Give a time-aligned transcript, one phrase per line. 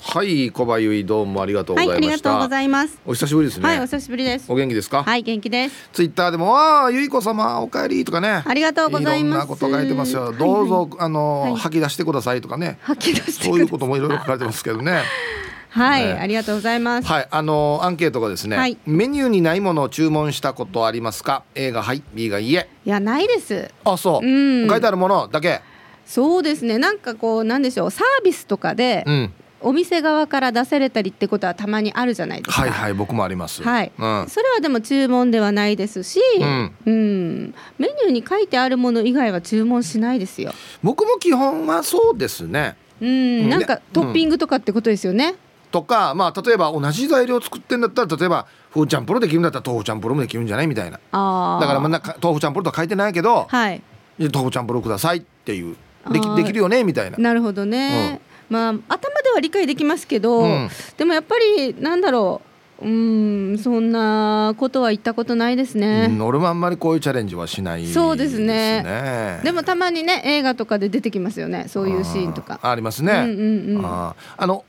[0.00, 3.00] はい小林由どうもありがとうございました、はい、ありがとうございます。
[3.04, 3.68] お久しぶりですね。
[3.68, 4.50] はいお久しぶりです。
[4.50, 5.02] お元気ですか？
[5.02, 5.90] はい元気です。
[5.92, 8.42] ツイッターでもああ由衣子様お帰りとかね。
[8.46, 9.28] ありがとうございます。
[9.28, 10.32] いろんなこと書いてますよ。
[10.32, 10.90] どうぞ、はい。
[10.90, 12.78] はい、あの、はい、吐き出してくださいとかね。
[12.82, 15.02] 吐き出してそういうこともいろいろ書かれてますけどね。
[15.70, 17.08] はい、ね、ありがとうございます。
[17.08, 22.68] はい、あのアンケートがですね、はい、メニューにないものを注文したことありますか？A がはい、B がいいえ。
[22.86, 23.70] いやないです。
[23.84, 24.26] あ、そう。
[24.26, 25.60] うん、書いてあるものだけ。
[26.06, 26.78] そうですね。
[26.78, 32.62] なんかこうなんでしょう、サービスとかで、うん、お店側から出されたりってことはたまにあるじゃないですか。
[32.62, 33.62] はいはい僕もあります。
[33.62, 33.92] はい。
[33.98, 40.52] うん、それはでも注文ではないですし、うん、うん、メニューに書いてあるもの以外は注文しないですよ。
[40.82, 42.76] 僕も基本はそうですね。
[43.00, 45.34] うん、なんかトッピングとかってことですよね。
[45.70, 50.98] とかまあ例えば同じ材料作ってんだったら例えばフーチャンプロできるんだったら豆腐チャンプロもできるんじゃないみたいな。
[51.12, 53.82] あだからまあ豆腐チャンプロとは書いてないけど、はい、
[54.18, 55.76] 豆腐チャンプロくださいっていう
[56.10, 57.18] できできるよねみたいな。
[57.18, 58.20] なるほどね。
[58.50, 62.40] うんまあ頭では理解できますけど、うん、でもやっぱりなんだろ
[62.80, 69.40] ううんそんなことは言ったことないですね、うん、俺もあんまりこういうチャレンジはしない、ね、そうですね。
[69.42, 71.66] でもたまにね映画とかで出てきますよね。
[71.68, 72.60] そういうシーンとか。
[72.62, 74.64] ありますね、うんうんうん、ああの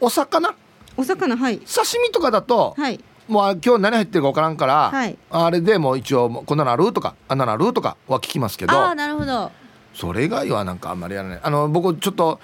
[0.00, 0.54] お魚？
[0.96, 1.58] お魚はい。
[1.58, 6.92] 刺身とかだと、はい、もう今日何入ってるか分からんから、はい、あれでも一応こんなのある？
[6.92, 7.72] とかあんなのある？
[7.72, 8.72] とかは聞きますけど。
[8.72, 9.50] ああなるほど。
[9.94, 11.40] それ以外はなんかあんまりやらない。
[11.42, 12.38] あの僕ちょっと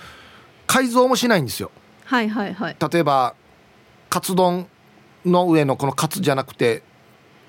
[0.67, 1.71] 改造もしないんですよ。
[2.05, 2.77] はいはいはい。
[2.93, 3.35] 例えば
[4.11, 4.67] カツ丼
[5.25, 6.83] の上のこのカツじゃなくて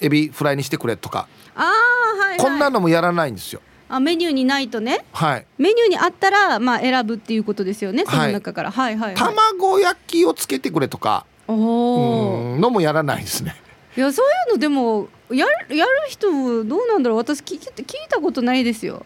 [0.01, 1.27] エビフライにしてくれとか。
[1.55, 3.61] ああはい、はい、こんなのもやらないんですよ。
[3.87, 9.23] あメニューにないとね、はい、メニューにあったら、まあ、選ぶっていうことですよねその中から、はい、はいはい。
[9.23, 11.25] はい卵焼きをつけてくれとか。
[11.47, 13.55] おのもやらないですね。
[13.95, 17.17] いやそういうのでもやるやる人どうなんだろう。
[17.19, 19.05] 私聞い聞いたことないですよ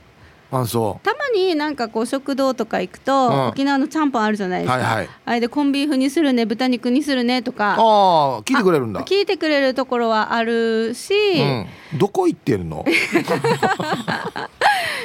[0.51, 1.05] あそう。
[1.05, 7.75] たまになんかこう食堂とか行くと、うん、沖縄のちゃんぽんあるじゃないですか、はいはい、あれでコンビーフにするね豚肉にするねとか。
[7.77, 9.01] あ聞いてくれるんだ。
[9.03, 11.13] 聞いてくれるところはあるし、
[11.93, 12.83] うん、どこ行ってるの？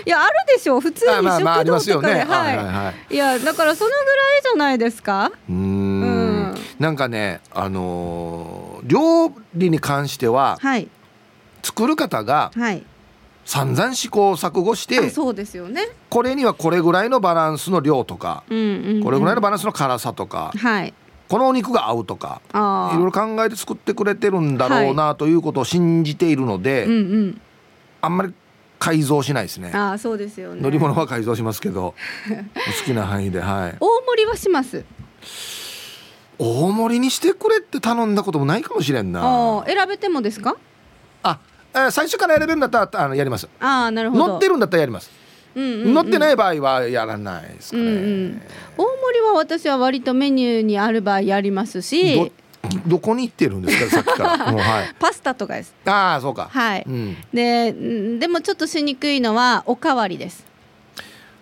[0.06, 3.16] いやあるでしょう普通に食堂とかで、まあね、はい、はいはい、い。
[3.16, 4.00] やだからそのぐら
[4.38, 5.30] いじゃないですか？
[5.48, 6.54] うん。
[6.78, 10.88] なんかねあのー、料理に関しては、はい、
[11.62, 12.82] 作る方が、はい
[13.44, 15.88] 散々試行錯誤してそうですよね。
[16.08, 20.94] これにはこれぐらいのバランスの量とか、うんうんうん、これぐらいのバランスの辛さとか、はい、
[21.28, 26.96] このお肉が合うとかいろいろ考えて作ってくれてるんだろうなということを信じているので、はいうんう
[27.26, 27.40] ん、
[28.00, 28.34] あんまり
[28.78, 29.70] 改造しないですね。
[29.74, 30.60] あそうですよね。
[30.60, 31.94] 乗り物は改造しますけど
[32.80, 33.76] 好きな範囲ではい。
[33.80, 34.84] 大盛りはします？
[36.38, 39.62] 大盛りにしてくれって頼んだこともないかもしれんな。
[39.66, 40.56] 選べてもですか？
[41.22, 41.38] あ
[41.90, 43.48] 最初から選べるんだったらあのやります。
[43.60, 44.28] あなるほど。
[44.28, 45.10] 乗ってるんだったらやります、
[45.54, 48.42] うんうんうん、乗ってない場合はやらないですかね、うんうん、
[48.76, 52.32] 大盛りは私は割とメニューにある場合やりますし。
[52.86, 54.38] どこに行ってるんですかさっきから。
[54.52, 54.94] はい。
[54.98, 55.74] パスタとかです。
[55.84, 56.48] ああそうか。
[56.50, 57.16] はい、うん。
[57.32, 60.44] でんでもちょっとしにくいのはおかわりです。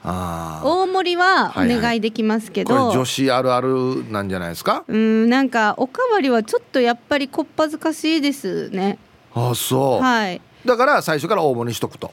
[0.04, 4.82] ああ大盛りはおはいはい願いできますけこれど、女子あるあるなんじゃないですか？
[4.88, 8.98] うんなんかおかわりはちょっとやっぱりこっぱずかしいですね
[9.34, 10.40] ああそう、はい。
[10.64, 12.12] だから最初から大盛りにしとくと。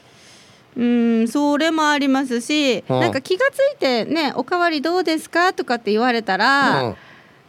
[0.76, 3.00] うんそれもありますし、うん。
[3.00, 5.52] なんか気がついてねおかわりどうですか？
[5.52, 6.96] とかって言われたら、うん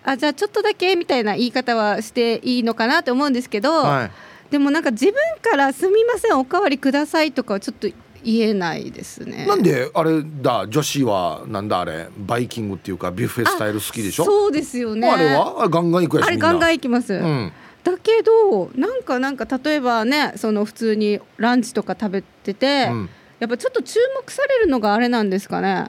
[0.03, 4.11] あじゃあちょっとだけみたいな言い方はしていいのかなと思うんですけど、はい。
[4.49, 5.13] でもなんか自分
[5.43, 7.87] から「すみませんおかわりください」とかはちょっと
[8.23, 9.45] 言えないですね。
[9.45, 14.25] なんであれだ女子はなんだあれバイキングっていうかビュッフェスタイル好きでしょ？
[14.25, 15.07] そうですよね。
[15.07, 15.69] あれは？
[15.69, 17.13] ガンガン行くやしあれガンガン行きます。
[17.13, 17.53] うん
[17.83, 23.09] だけどなんかなんか例えばねその普通にランチとか食べてて、うん
[23.41, 25.87] やっぱちょっと注目されるのがあれなんですかね。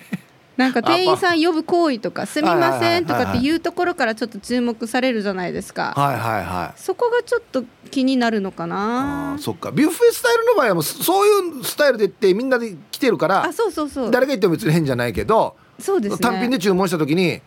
[0.56, 5.92] なんか店員さん呼ぶ行為とか「すみません」とかっていうところからちょっと注目されるじゃないですか。
[5.94, 9.38] はいはいはいそこがちょっと気になるのかあなー。
[9.38, 14.10] そっかビュッフェスタイルの場合はもうそそういうスタイルで行ってみんなで来てるからあそうそうそう。
[14.10, 16.18] 誰が言っても別に変じゃないけど、そうですね。
[16.20, 17.42] 単品で注文した時に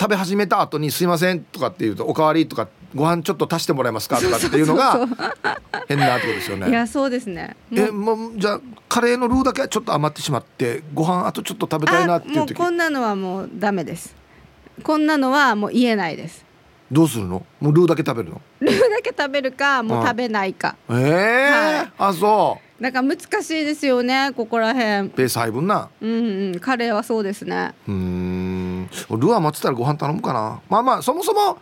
[0.00, 5.06] 食べ始めた後に「すいません」とかって言うと「おかわり」とか「ご飯ちょっと足してもらえますか」とかっていうのが
[5.86, 6.68] 変なってことですよね。
[6.68, 7.56] いやそうですね。
[7.70, 12.38] もえうもうじゃあカレーのルーだけはちょっと余ってしまってご飯あとちょっと食べたいなっていう時。
[12.38, 14.16] あもうこんなのはもうダメです。
[14.82, 16.44] こんなのはもう言えないです。
[16.90, 17.44] どうするの？
[17.60, 18.40] もうルーだけ食べるの？
[18.60, 20.76] ルーだけ食べるかもう食べないか。
[20.88, 21.92] ええはい。
[21.98, 25.08] あそなんか難しいですよねここら辺。
[25.08, 25.88] うペース配分な。
[26.00, 27.74] うんうんカレーはそうですね。
[27.88, 28.88] うーん。
[29.10, 30.60] ルー余ってたらご飯頼むかな。
[30.68, 31.58] まあまあそもそも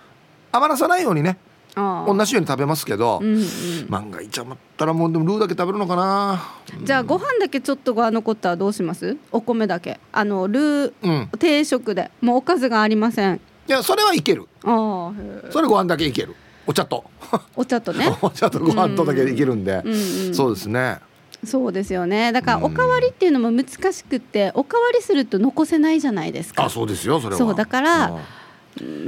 [0.57, 1.37] 余らさないようにね。
[1.77, 3.45] 同じように食べますけど、うんうん。
[3.89, 6.41] 万が一余ったらもうでもルーだけ食べるのかな。
[6.85, 9.17] じゃあご飯だけちょっとが残ったらどうします？
[9.33, 9.99] お米だけ。
[10.13, 12.13] あのルーうん定食で。
[12.21, 13.41] もうおかずがありません。
[13.67, 14.47] いやそれはいける。
[14.63, 15.13] あ
[15.51, 16.37] それご飯だけいける。
[16.65, 17.05] お茶と。
[17.57, 18.17] お茶とね。
[18.23, 21.01] お茶とご飯とだけいけるんで、うんうんそうですね。
[21.45, 22.31] そうですよね。
[22.31, 26.67] だからおかわりっていうのも難しくっておかわりすると残せないじゃないですか。
[26.67, 27.39] あそうですよそれは。
[27.39, 28.21] そうだからうん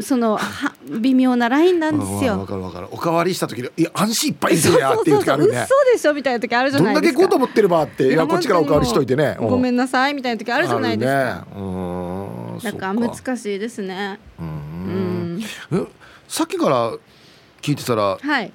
[0.00, 2.88] そのは微妙なラインなんですわよかるわかる。
[2.90, 5.66] おかわりした時にいや安心いっぱいですよやっていう時ある嘘ね。
[5.92, 7.18] でしょみたいな時あるじゃどなんいですか。
[7.18, 9.36] だけ食うと思ってればっていややこっちからおかわりしといてね。
[9.40, 11.42] ごめんんなさいみたいな時あるじゃないですか、ね。
[11.56, 14.20] うーんだか難しいですね。
[14.38, 15.88] ううん。
[16.28, 16.92] さっきから
[17.60, 18.52] 聞いてたらはい。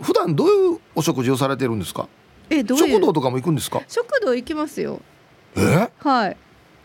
[0.00, 2.08] 普段どういうお食事をされてるんですか？
[2.50, 2.88] えどういう？
[2.88, 3.82] 食堂とかも行くんですか？
[3.88, 5.00] 食堂行きますよ。
[5.56, 5.90] え？
[5.98, 6.36] はい。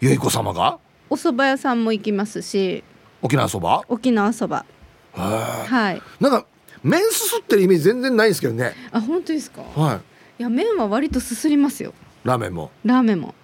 [0.01, 0.79] ゆい子様が？
[1.09, 2.83] お蕎麦屋さんも行きますし
[3.27, 3.83] 沖縄そば？
[3.89, 4.65] 沖縄そば。
[5.13, 6.01] はい。
[6.23, 6.45] なんか
[6.81, 8.73] 麺すすってるイメージ全然ないんですけどね。
[8.91, 9.61] あ本当ですか？
[9.75, 9.97] はい。
[10.39, 11.93] いや麺は割とすすりますよ。
[12.23, 12.71] ラーメンも？
[12.85, 13.35] ラーメンも、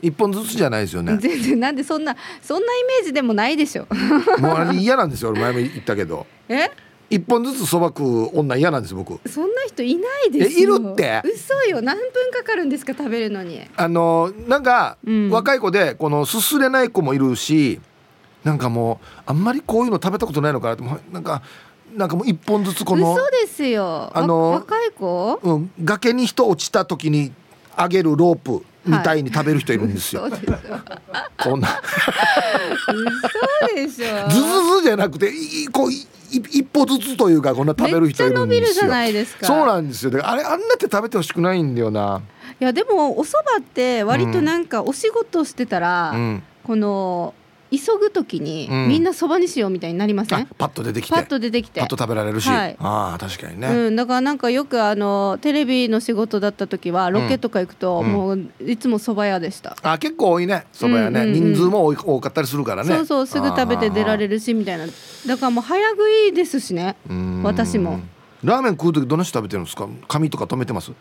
[0.00, 1.16] 一本ずつじゃないですよね。
[1.18, 3.86] 全然なんでそんなそんなイメージでもないでしょ。
[4.38, 5.30] もうあれ嫌なんですよ。
[5.30, 6.26] 俺前も言ったけど。
[6.48, 6.70] え？
[7.08, 9.20] 一本ずつそば食う女嫌なんです僕。
[9.28, 11.22] そんな人いないですいるって？
[11.24, 11.80] 嘘よ。
[11.80, 13.60] 何分かかるんですか食べるのに。
[13.76, 15.30] あのなんか、うん。
[15.30, 17.80] 若い子でこのすすれない子もいるし
[18.46, 20.84] なんかもうあんまりこういうの食べたことないのかなって。
[21.12, 21.42] なんか
[21.96, 24.10] なんかもう一本ずつこの嘘、ですよ。
[24.14, 25.40] あのわ若い子？
[25.42, 27.32] うん、崖に人落ちた時に
[27.76, 30.54] 上げるロープみたいに食べる人いるんですよ、そうでしょ。
[31.42, 31.68] こんな。
[32.88, 34.28] 嘘でしょ。
[34.30, 34.42] ズズ
[34.78, 38.30] ズじゃなくていいこういい一歩ずつというかこんな食べる人いるんですよ。
[38.30, 39.46] めっちゃ伸びるじゃないですか。
[39.46, 40.10] そうなんですよ。
[40.12, 42.22] だからあれあんなって食べてほしくないんだよな。
[42.60, 46.42] いやでもお蕎麦って割となんかお仕事してたら、うん。
[46.62, 47.32] この
[47.70, 48.88] 急ぐ時に、うん。
[48.88, 50.40] みんな蕎麦にしようみたいになりません？
[50.40, 51.14] あパッと出てきて。
[51.14, 51.80] パッと出てきて。
[51.80, 52.76] パッと食べられるし、はい。
[52.78, 58.12] ああ確かにね、うん、だからなんかよくあのテレビの仕事だった時はロケとか行くと、うん。
[58.12, 62.94] もういつも蕎麦屋でした、あ結構多いねそば屋ね、うんうんうん人数も多い多かったりするからね。
[62.94, 64.86] そうそうすぐ食べて出られるるしみたいな。
[64.86, 64.92] だ
[65.36, 66.96] からもう早食いですしね
[67.42, 68.00] 私も。
[68.44, 69.88] ラーメン食う時どんな人食べてるんですか？
[70.08, 70.92] 紙とか止めてます？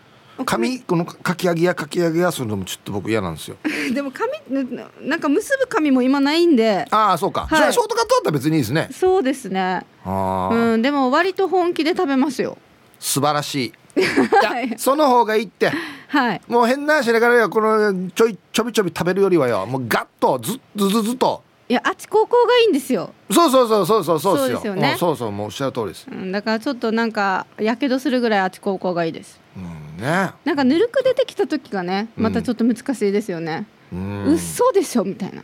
[0.43, 3.55] 紙このかき揚げやかき揚げやするのもちょっと僕嫌なんですよ。
[3.93, 6.85] でも紙ななんか結ぶ紙も今ないんで。
[6.91, 7.49] ああそうか、はい。
[7.49, 8.89] それはショートカットだったら別にいいですね。
[8.91, 9.85] そうですね。
[10.03, 12.57] ああ、うんでも割と本気で食べますよ。
[12.99, 14.77] 素晴らし い。
[14.77, 15.71] その方がいいって。
[16.09, 16.41] はい。
[16.47, 19.65] もう変な話だからよこのちょいちょびちょび食べるよりはよ。
[19.65, 21.43] もうガッとずっずずずっと。
[21.67, 24.91] いやあち高校がいいんですよ、そうそうそうそうそうそうそうですよね。
[24.91, 26.07] うんそうそうもうおっしゃる通りです。
[26.11, 30.31] うん、だからちょっとなんかやけどするぐらいあち高校がいいですうんね。
[30.43, 32.23] なんかぬるく出てきた時がねうん。
[32.23, 34.25] またちょっと難しいですよね、うん。
[34.33, 35.43] 嘘でしょみたいな。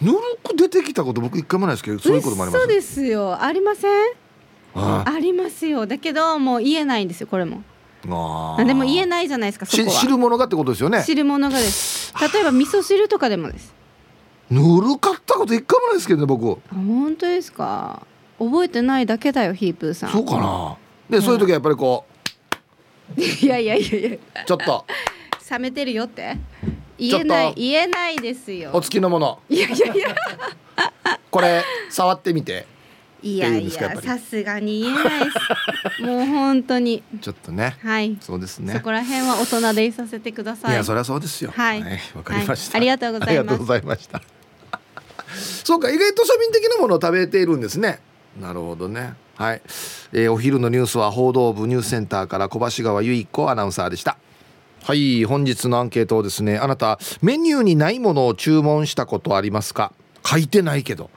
[0.00, 2.64] ぬるく出てきたこと僕一回もないですけどそういうこともあります？
[2.64, 3.90] 嘘ですよありません。
[4.74, 5.86] あありますよ。
[5.86, 7.62] だけどもう言えないんですよこれも。
[8.08, 10.00] ああでも言えないじゃないですかそこしは。
[10.00, 11.02] 知るものがってことですよね。
[11.02, 12.14] 汁物がです。
[12.32, 13.74] 例えば味噌汁とかでもです。
[14.48, 16.50] ぬるかったこと一回もないですけどね僕。
[16.50, 18.06] あ本当ですか。
[18.38, 20.10] 覚えてないだけだよヒープーさん。
[20.10, 20.76] そうかな。
[21.10, 22.06] で、そういう時はやっぱりこ
[23.42, 24.10] いやいやいやいや。
[24.10, 24.86] うちょっと。
[25.50, 26.36] 冷めてるよって。
[26.98, 28.70] 言えない言えないですよ。
[28.72, 29.40] お付きのもの。
[29.48, 30.14] いやいやいや。
[31.30, 32.66] これ触ってみて。
[33.22, 35.30] いやいやさすがに言えないで
[35.96, 36.00] す。
[36.02, 37.02] もう本当に。
[37.20, 37.76] ちょっとね。
[37.82, 38.16] はい。
[38.20, 38.74] そうですね。
[38.74, 40.72] そこら辺は大人でいさせてください。
[40.72, 41.52] いやそりゃそうですよ。
[41.54, 41.82] はい。
[42.14, 42.88] わ、かりました、はい。
[42.90, 43.28] ありがとうございます。
[43.28, 44.22] ありがとうございました。
[45.64, 48.00] そうか意外と庶民的なものを食べているんですね。
[48.40, 49.62] なるほどねはい、
[50.12, 54.18] えーお昼のニュースは報道部ニュースセンターから小橋川由衣子アナウンサーでした。
[54.82, 59.94] はい本日のアンケートをですねあなたメニューにないものを注文したことありますか？
[60.26, 61.08] 書いてないけど。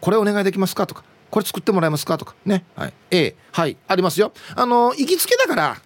[0.00, 0.86] これお願いできますか？
[0.86, 1.02] とか。
[1.28, 2.18] これ作ってもらえますか？
[2.18, 2.36] とか。
[2.46, 2.64] ね。
[2.76, 2.92] はい。
[3.10, 3.76] A はい。
[3.88, 4.32] ありますよ。
[4.54, 5.76] あの行きつけだから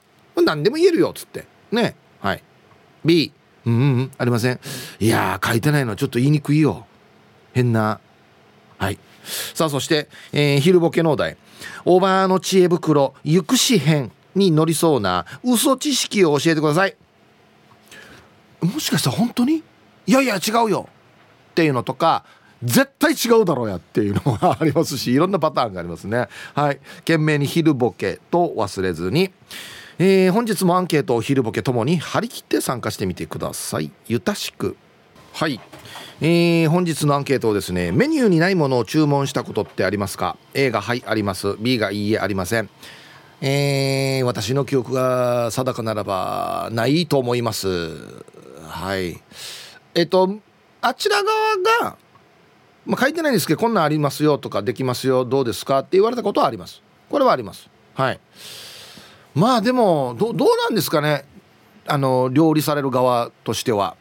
[0.44, 1.46] 何でも言えるよっつって。
[1.72, 1.96] ね。
[2.20, 2.42] はい。
[3.06, 3.32] B
[3.64, 4.12] うんうんうん。
[4.18, 4.60] ありません。
[5.00, 6.84] いやー書いてないのはちょっと言いにくいよ。
[7.54, 8.00] 変な。
[8.76, 8.98] はい。
[9.54, 11.38] さあそして、えー昼ボケのお題。
[11.84, 16.96] おばあの知恵袋行くし編に乗りそうな嘘知識を教えてください。
[18.60, 19.62] もしかしたら本当に？
[20.06, 20.88] いやいや違うよ。
[21.50, 22.24] っていうのとか
[22.62, 26.28] 絶対違うだろうやっていうのがありますしいろんなパターンがありますね。
[26.54, 26.80] はい。
[26.98, 29.30] 懸命に昼ボケと忘れずに。
[29.98, 33.90] えー本日もアンケートを昼ボケともに張り切って参加してみてください。
[34.06, 34.76] ゆたしく。
[35.32, 35.60] はい、
[36.20, 41.56] えー本日のアンケートをですねメニューにないものを注文したことってありますか？A がはいあります。
[41.60, 42.70] B がいいえありません。
[43.40, 47.68] えー私の記憶が定かならばないと思います。
[48.66, 49.20] はい。
[49.94, 50.38] えっと
[50.80, 51.96] あちら側が、
[52.86, 55.80] まあ、書いてないんですけどこんなんありますよとかできますよどうですか？
[55.80, 56.82] って言われたことはあります。
[57.10, 57.68] これはあります。
[57.94, 58.20] はい。
[59.34, 61.26] まあでもどどうなんですかね？
[61.86, 63.96] あの料理される側としては。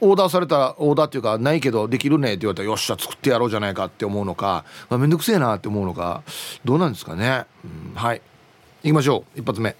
[0.00, 6.22] オーダーされたらオーダーっていうかないけどできるねって言われたらよっしゃ作ってやろうじゃないかって思うのか、まあ、めんどくせえなって思うのか
[6.64, 8.22] どうなんですかね、うんはい。
[8.82, 9.40] 行きましょう。
[9.40, 9.74] 一発目。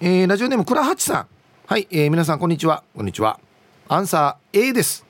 [0.00, 1.26] えーラジオネーム倉八さん。
[1.66, 2.82] はい、えー皆さんこんにちは。
[2.94, 3.38] こんにちは。
[3.88, 5.04] アンサー A です。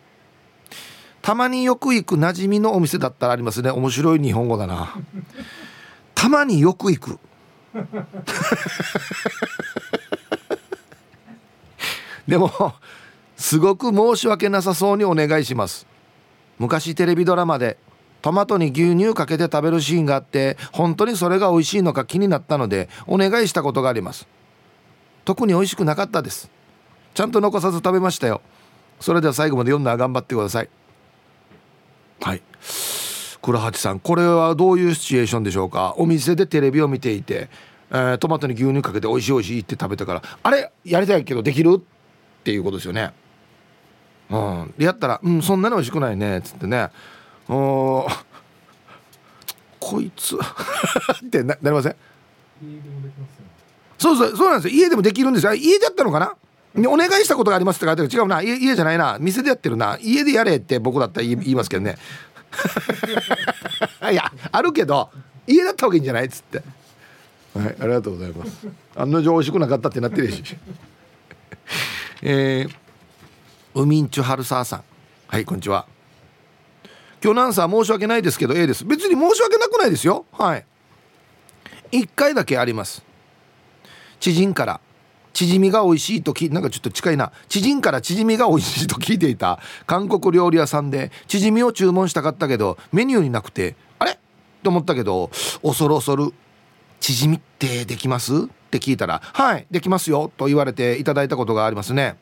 [1.21, 3.71] たまによく行く馴染みのお店だったらありますね。
[3.71, 4.94] 面白い日本語だな。
[6.14, 7.18] たまによく行く。
[12.26, 12.75] でも
[13.42, 15.84] すごく申し訳なさそうにお願いします。
[16.61, 17.76] 昔テレビドラマで
[18.22, 24.28] トマトに牛乳かけて食べるシーンがあって本当にそれが美味しいのか気になったのでお願いしたことがあります。
[25.25, 26.52] 特に美味しくなかったです。
[27.14, 28.42] ちゃんと残さず食べましたよ。
[29.00, 30.68] それでは最後まで読んだら頑張ってください。
[32.20, 32.42] はい。
[33.42, 35.96] 倉八さんこれはどういうシチュエーションでしょうか？
[35.99, 37.49] お店でテレビを見ていて、
[37.90, 40.70] えートマトに牛乳かけて美味しい美味しいって食べてからあれ？
[40.84, 41.78] やりたいけどできる？
[41.78, 43.12] っていうことですよね。
[44.31, 44.75] うん。
[44.79, 46.91] でやったら「うんそんなに美味しくないね」っつってね
[47.49, 48.25] 「おー
[49.81, 50.37] こいつ」
[51.26, 51.97] ってななりません？
[53.99, 54.81] そうそうそうなんですよ。
[54.83, 55.55] 家でもできるんですよ。
[55.55, 56.35] 家でやったのかな？
[56.75, 59.19] でお願いしたことがありますって書いてある違うな家家じゃないな。
[59.21, 59.99] 店でやってるな。
[60.00, 61.97] 家でやれって僕だったら言い言いますけどね。
[64.11, 65.11] いやあるけど
[65.47, 66.25] 家だった方がいいんじゃない？
[66.26, 66.62] っつって。
[67.59, 68.67] はいありがとうございます。
[68.97, 70.43] 案の定美味しくなかったってなってるし。
[72.23, 72.75] えー、
[73.75, 74.85] ウミンチュハルサーさん。
[75.26, 75.87] はいこんにちは。
[77.25, 78.85] 今日のアンサー申し訳ないですけど A です。
[78.85, 80.26] 別に申し訳なくないですよ。
[80.33, 80.67] はい。
[81.93, 83.02] 1回だけあります。
[84.21, 84.81] 知人から。
[85.33, 87.33] チヂミが美味しいと聞なんかちょっと近いな。
[87.49, 89.59] 知人からチヂミが美味しいと聞いていた。
[89.87, 94.19] 韓国料理屋さんでチヂミを注文したかったけどメニューになくてあれ？
[94.62, 95.31] と思ったけど
[95.62, 96.35] 恐る恐る
[97.00, 102.17] 「チヂミってできます?」って聞いたら「はいできますよ」と言われていただいたことがありますね。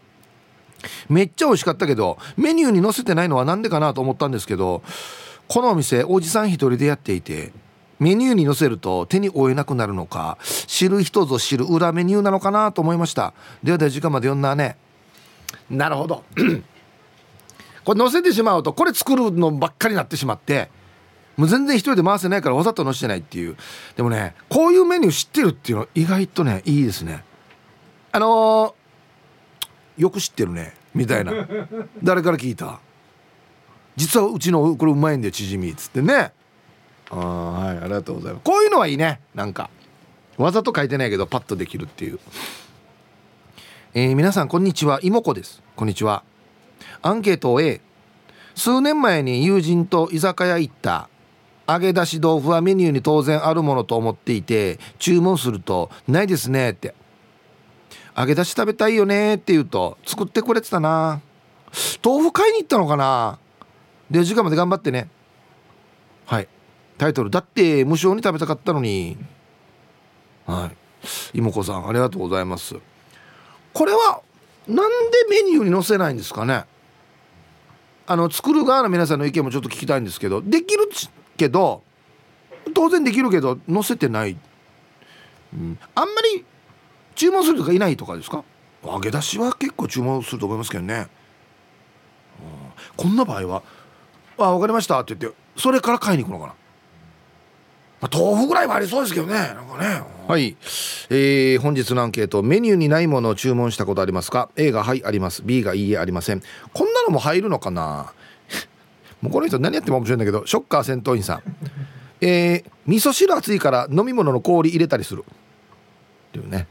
[1.09, 4.83] めっちゃ美味しかったけどメニューに載せてないのは何でかなと思ったんですけど
[5.49, 7.53] このお店おじさん一人でやっていて
[8.01, 13.35] メニューに載せると手に負えなくなるのか知る人ぞ知る裏メニューなのかなと思いました。
[13.63, 14.77] ではでは時間まで読んだね。
[15.69, 16.25] なるほど。
[17.85, 20.71] これ載せてしまうとこれ作るのばっかりになってしまって
[21.37, 23.57] もう全然一人で回せないからわざと載せてないっていう。
[23.97, 27.23] でもねこういうメニュー知ってるっていうの意外とねいいですね。
[28.13, 28.80] あのー
[30.01, 31.33] よく知ってるねみたいな。
[32.03, 32.81] 誰から聞いた？
[33.97, 36.33] 実はうちのこれうまいんだよチヂミっつってね。
[37.11, 38.43] あーはいありがとうございます。
[38.45, 39.69] こういうのはいいねなんか。
[40.39, 42.19] わざと書いてないけどパッとできるっていう。
[43.95, 45.01] えー皆さんこんにちは。
[45.03, 45.63] 妹子です。
[45.77, 46.23] こんにちは。
[47.03, 47.81] アンケートを A
[48.55, 51.09] 数年前に友人と居酒屋行った。
[51.69, 56.95] 揚げ出し豆腐はメニューに当然あるものと思っていて注文すると「ないですね」って
[58.17, 61.21] 「揚げ出し食べたいよね」って言うと作ってくれてたな。
[62.05, 63.39] 豆腐買いに行ったのかな。
[64.11, 65.09] で時間まで頑張ってね。
[66.27, 66.49] はい。
[66.99, 69.17] タイトル「だって無償に食べたかったのに」
[70.47, 70.77] はい。
[71.39, 72.77] 妹子さんありがとうございます。
[73.73, 74.21] これは
[74.67, 76.65] なんでメニューに載せないんですかね。
[78.07, 80.89] あの作る側の皆さんの意見もちょっと聞きたいんですけどできる
[81.37, 81.85] けど
[82.75, 84.37] 当然できるけど載せてない、
[85.55, 86.45] うん、あんまり
[87.21, 88.43] 注文するとかいないとかですか？
[88.83, 91.07] 揚げ出しは結構注文すると思いますけどね、うん、
[92.97, 93.63] こんな場合は
[94.39, 96.55] 「あ分かりました」って言ってそれから買いに行くのかな、
[98.01, 99.35] まあ、豆腐ぐらいはありそうですけどね。
[99.35, 100.03] なんかね。
[100.27, 100.57] はい、
[101.11, 105.43] えー、本日のアンケートメニューにないものを注文したことありますか？A がはいあります。
[105.45, 106.43] B がいいえありません。
[106.73, 108.15] こんなのも入るのかな？
[109.21, 111.43] もうこの人何やっても面白いんだけどショッカー戦闘員さん。
[112.23, 115.25] えー、味噌汁熱いから飲み物の氷入れたりする。
[115.29, 116.67] っていうね。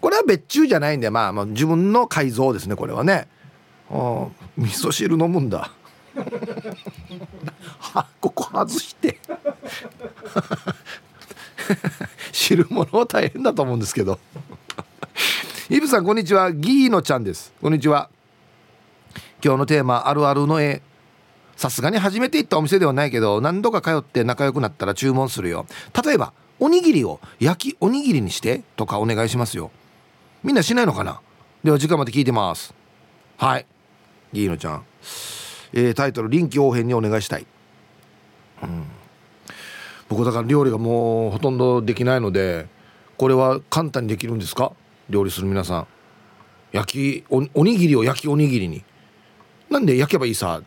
[0.00, 3.28] これは別注じゃないんでまあ、まあ、自分の改造ですねこれはね。
[3.90, 4.26] あ
[4.56, 5.70] 味噌汁飲むんだ。
[7.78, 9.18] はここ外して。
[12.32, 14.18] 汁物は大変だと思うんですけど。
[15.70, 16.52] イブさんこんにちは。
[16.52, 17.52] ギーノちゃんです。
[17.60, 18.08] こんにちは。
[19.44, 20.82] 今日のテーマあるあるの絵。
[21.56, 25.66] さすがに初めて行ったお店ではないけど何度か通って仲良くなったら注文するよ。
[26.04, 29.70] 例えばおにぎりを焼きおにぎりにしてとかお願いしますよ。
[30.42, 31.20] みんなしないのかな？
[31.64, 32.74] では時間まで聞いてます。
[33.36, 33.66] はい。
[34.32, 34.84] いいのちゃん、
[35.72, 37.46] えー、タイトル臨機応変にお願いしたい、
[38.62, 38.84] うん、
[40.08, 42.66] 僕だから料理がもうほとんどできないので
[43.16, 44.72] これは簡単にできるんですか？
[45.08, 45.86] 料理する皆さん。
[46.72, 48.84] 焼きおおにぎりを焼きおにぎりに。
[49.70, 50.62] なんで焼けばいいさ？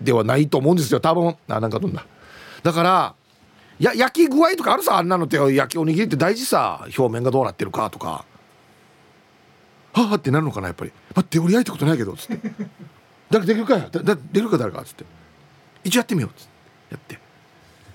[0.00, 1.36] ではないと思うんですよ多分。
[1.48, 2.06] あなんか飛んだ
[2.62, 3.14] だから
[3.78, 4.98] や焼き具合とかあるさ？
[4.98, 6.86] あんなのって焼きおにぎりって大事さ？
[6.98, 8.26] 表面がどうなってるかとか。
[10.02, 10.92] はあってなるのかなやっぱり。
[11.14, 12.50] 待って俺焼いたことないけどつって。
[13.30, 15.04] 誰できるかやだできるか誰かつって。
[15.84, 16.50] 一応やってみようつって。
[16.90, 17.18] やって。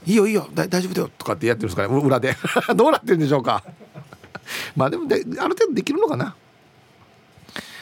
[0.06, 2.36] いいよいいよ大丈夫だよとかってやってるんですかね裏で。
[2.76, 3.64] どうなってるんでしょうか。
[4.76, 6.36] まあでもである程度できるのかな。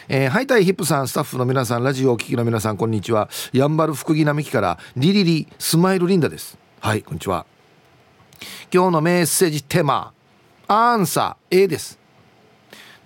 [0.09, 3.29] えー、ハイタイヒップさんスタッフの皆さんラジオお聴きの皆さんこんにちは。
[3.51, 6.57] やんばる福木並木からリリリスマイルリンダです。
[6.79, 7.45] はいこんにちは。
[8.73, 10.13] 今日のメッセージテーマ
[10.67, 12.06] アンサー A です。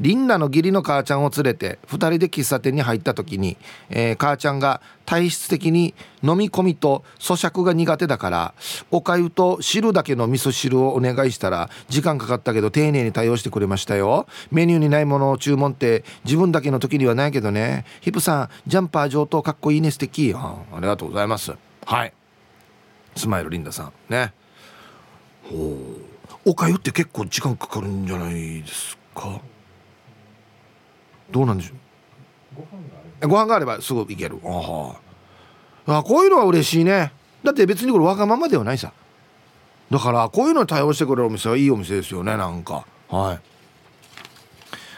[0.01, 3.55] リンダの義理の母ちゃんを連れて2人で喫茶店に入った時に、
[3.89, 8.53] えー、母ちゃんが体質的に飲み込みと咀嚼が苦手だから
[8.89, 14.25] おかゆと汁だけの味噌汁をお願いしたら時間かかったけど丁寧に対応してくれましたよ。
[14.49, 17.85] メニューにないものを注文って自分だけの時にはないけどね。
[18.01, 21.53] ヒプさんジャンパー上等かっこいいね素敵あありがとうございます。
[21.85, 22.13] はい。
[23.15, 23.93] スマイルリンダさん。
[24.09, 24.33] ね。
[26.43, 28.33] おかゆって結構時間かかるんじゃない
[28.63, 29.41] ですか？
[31.31, 31.73] どうなんでしょ
[33.23, 33.27] う？
[33.27, 33.81] ご飯があれば。
[33.81, 34.39] すぐ行ける。
[34.43, 37.11] ああこういうのは嬉しいね。
[37.43, 38.93] だって別にこれわがままではないさ。
[39.89, 42.85] だからこういうのに対応してくれるお店はいいお店ですよねなんか。
[43.09, 43.39] はい。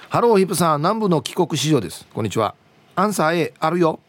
[0.09, 2.05] ハローヒップさん南部の帰国子女です。
[2.13, 2.55] こんにちは。
[2.95, 3.99] アンサー A あるよ。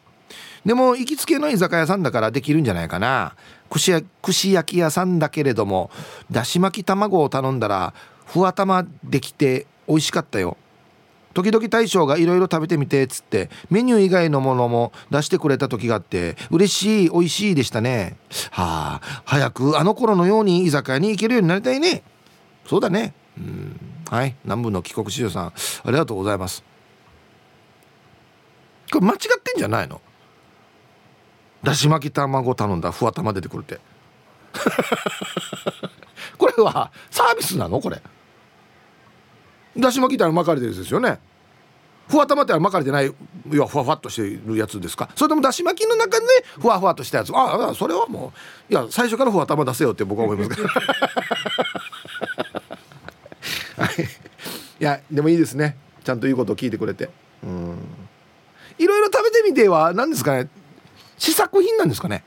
[0.64, 3.34] でも行きつけの居酒屋さんだからできるんじゃないかな。
[3.70, 5.90] 串焼き屋さんだけれども
[6.30, 7.92] だし巻き卵を頼んだら
[8.26, 10.56] ふわ玉できて美味しかったよ
[11.34, 18.16] 時々大将がいろいろ食べてみてっつってメニュー以外のものも出してくれた時があって嬉しい美味しいでしたね。
[18.50, 22.02] はあ早くあの頃のように居酒屋に行けるようになりたいね。
[22.66, 23.12] そうだね。
[23.36, 23.78] うん。
[24.08, 24.36] はい。
[24.44, 25.52] 南部の帰国子女さんあ
[25.86, 26.62] りがとうございます。
[28.92, 30.00] これ間違ってんじゃないの？
[31.62, 33.80] だし巻き卵頼んだふわ玉出てくるって。
[36.38, 37.80] これはサービスなの？
[37.80, 38.00] これ。
[39.76, 41.18] だし巻きって巻かれてるやつですよね。
[42.08, 43.12] ふわ玉って巻かれてない
[43.50, 45.08] 要はふわふわっとしてるやつですか。
[45.16, 46.26] それともだし巻きの中で
[46.60, 47.32] ふわふわとしたやつ。
[47.34, 48.32] ああそれはも
[48.68, 50.50] ういや最初からふわ玉出せよって僕は思います。
[50.50, 50.74] け どは
[53.86, 53.88] い。
[54.80, 55.76] いやでもいいですね。
[56.04, 57.08] ちゃんと言うことを聞いてくれて。
[57.42, 57.78] うん。
[58.78, 60.48] いろいろ食べてみては何ですかね。
[61.16, 62.24] 試作品なんですかね。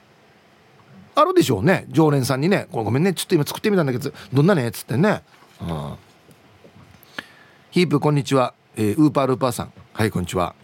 [1.14, 1.86] あるでしょうね。
[1.90, 3.14] 常連さんにね「ごめんね。
[3.14, 5.24] ちょっと今作ってみたんだけどどんなね?」っつってね。
[5.62, 5.96] うん。
[7.78, 9.74] ヒープこんにちは、えー、ウーパールーパーさん。
[9.94, 10.56] はいこんにちは。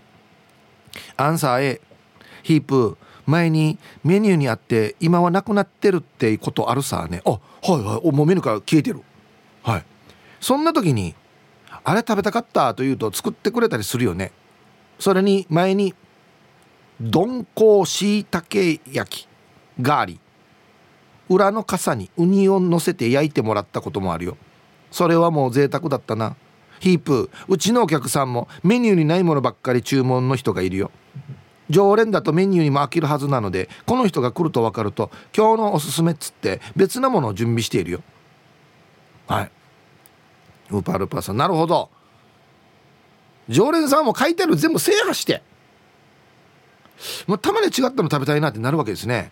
[1.16, 1.82] アンサー A
[2.42, 2.98] ヒープ
[3.28, 7.22] 前にメニューにあって今はなくなってるってことあるさね。
[7.24, 8.12] あはいはい。
[8.12, 9.04] もうメニューから消えてる。
[9.62, 9.86] はい。
[10.42, 11.14] そんな時に
[11.84, 14.32] あれ食べたかったというと作ってくれたりするよね。
[14.98, 15.94] それに前に
[17.00, 19.28] 鈍行しいたけ焼き
[19.80, 20.20] ガーリ
[21.30, 24.36] 裏の傘にウニを乗せて焼いてもらったこともあるよ。
[24.90, 26.36] それはもう贅沢だったな。
[26.84, 27.30] ヒープ。
[27.48, 30.92] うちのお客さんもメニューにないものばっかり注文の人がいるよ。
[31.70, 38.04] 常連だとメニューにも飽きるはずなのでこの人が来ると分かると今日のおすすめっつって別なものを準備しているよ。
[39.28, 39.52] はい。
[40.72, 41.38] ウーパールーパーさん。
[41.38, 41.90] なるほど。
[43.48, 44.58] 常連さんも書いてある。
[44.58, 45.42] 全部制覇して。
[47.28, 49.32] もうたまに違ったの食べたいなってなるわけですね。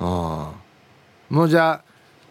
[0.00, 1.32] ああ。
[1.32, 1.84] もうじゃ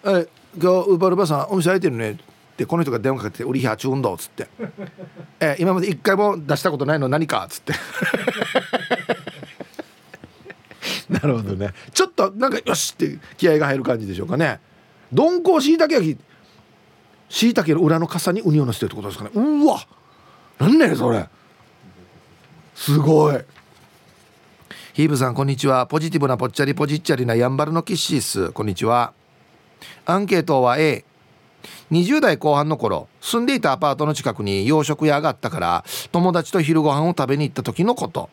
[0.04, 0.28] あ「え
[0.62, 2.18] 今日ウーパールーパーさんお店開いてるね」
[2.58, 4.48] ってこの人が電話かけて「売りひゃちゅうんど」っつって
[5.40, 7.74] 「え今まで一回も出したことないの何か」っつって。
[11.10, 11.74] なるほどね。
[11.94, 14.60] ちょっとなんかよしって気合が入る感じでしょうかね。
[15.12, 16.20] 鈍行しいたけ焼き
[17.30, 19.32] しいたけの裏の傘にウニをのせてるってことですかね。
[19.34, 19.80] うわ！
[20.60, 21.30] なんねそれ。
[22.76, 23.40] すごい。
[24.94, 25.88] ヒーブさんこんにちは。
[25.88, 29.14] ポジティブなぽっちゃりポジッチャリなやんばるのキッシースこんにちは。
[30.06, 30.78] アンケートは
[31.92, 38.30] 20代後半の頃住んでいたアパートの近くに洋食屋があったから友達と昼ご飯を食べに行った時のこと。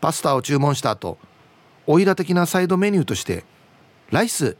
[0.00, 1.18] パスタを注文した後
[1.86, 3.44] オイラ的なサイドメニューとして
[4.10, 4.56] ライス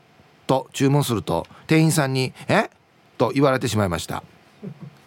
[0.47, 2.71] と注文すると店員さんに「え？
[3.19, 4.23] と言われてしまいました。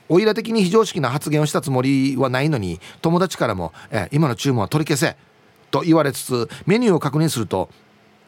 [0.10, 5.16] オイラ的に非常識な発言をしたつもりはないのに友達からも「え今の注文は取り消せ」
[5.72, 7.70] と言われつつメニューを確認すると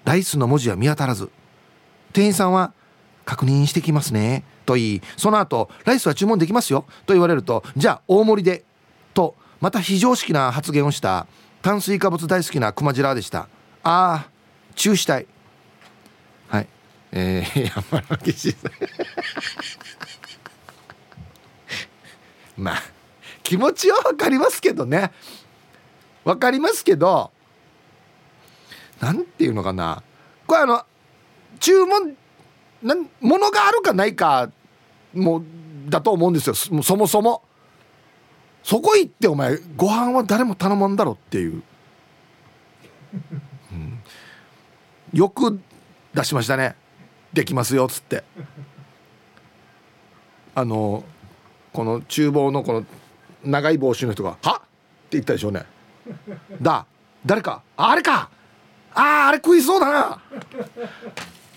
[0.05, 1.29] ライスの文字は見当たらず。
[2.13, 2.71] 店員さんは
[3.25, 8.63] 「確認してきますね」と言いその後ライスは注文できますよ」と言われると「じゃあ大盛りで」
[9.13, 11.27] とまた非常識な発言をした。
[11.63, 13.47] 炭水化物大好きなクマジラでした。
[13.83, 14.27] ああ
[14.75, 15.25] チューしたい。
[16.49, 16.67] はい。
[17.13, 18.71] えー、山の岸さん
[22.57, 22.83] まあ
[23.43, 25.13] 気持ちは分かりますけどね。
[26.25, 27.31] 分かりますけど
[28.99, 30.03] なんていうのかな。
[30.45, 30.85] これあの
[31.61, 32.17] 注文
[32.83, 34.51] なんものがあるかないか
[35.13, 35.43] もう
[35.89, 36.53] だと思うんですよ。
[36.53, 37.43] そもそも。
[38.63, 41.61] そこ行ってお前ご飯は誰も頼まんだろっていう、
[43.73, 43.99] うん、
[45.11, 45.59] よく
[46.13, 46.75] 出しましたね。
[47.33, 48.23] できますよっつって。
[50.55, 51.03] あの
[51.73, 52.85] この厨房のこの
[53.43, 54.67] 長い帽子の人が「はっ?」って
[55.11, 55.65] 言ったでしょうね。
[56.61, 56.85] だ
[57.25, 57.63] 誰か？
[57.75, 58.29] あれか！
[58.93, 60.21] あああれ食いそうだな！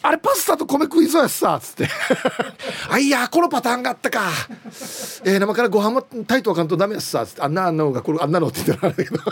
[0.07, 1.89] あれパスタと米食いそうやしさつって。
[2.89, 4.31] あいやこのパターンがあったか。
[5.25, 7.43] えー、生からご飯もタイトあかんとダメやしさつって。
[7.43, 9.19] あんなあんなのがこれあんなのって言ってるんだけど。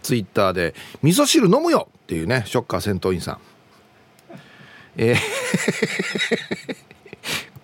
[0.00, 3.38] ツイッターで「味噌汁飲むよ!」っていうねショッカー戦闘員さん。
[4.96, 5.18] えー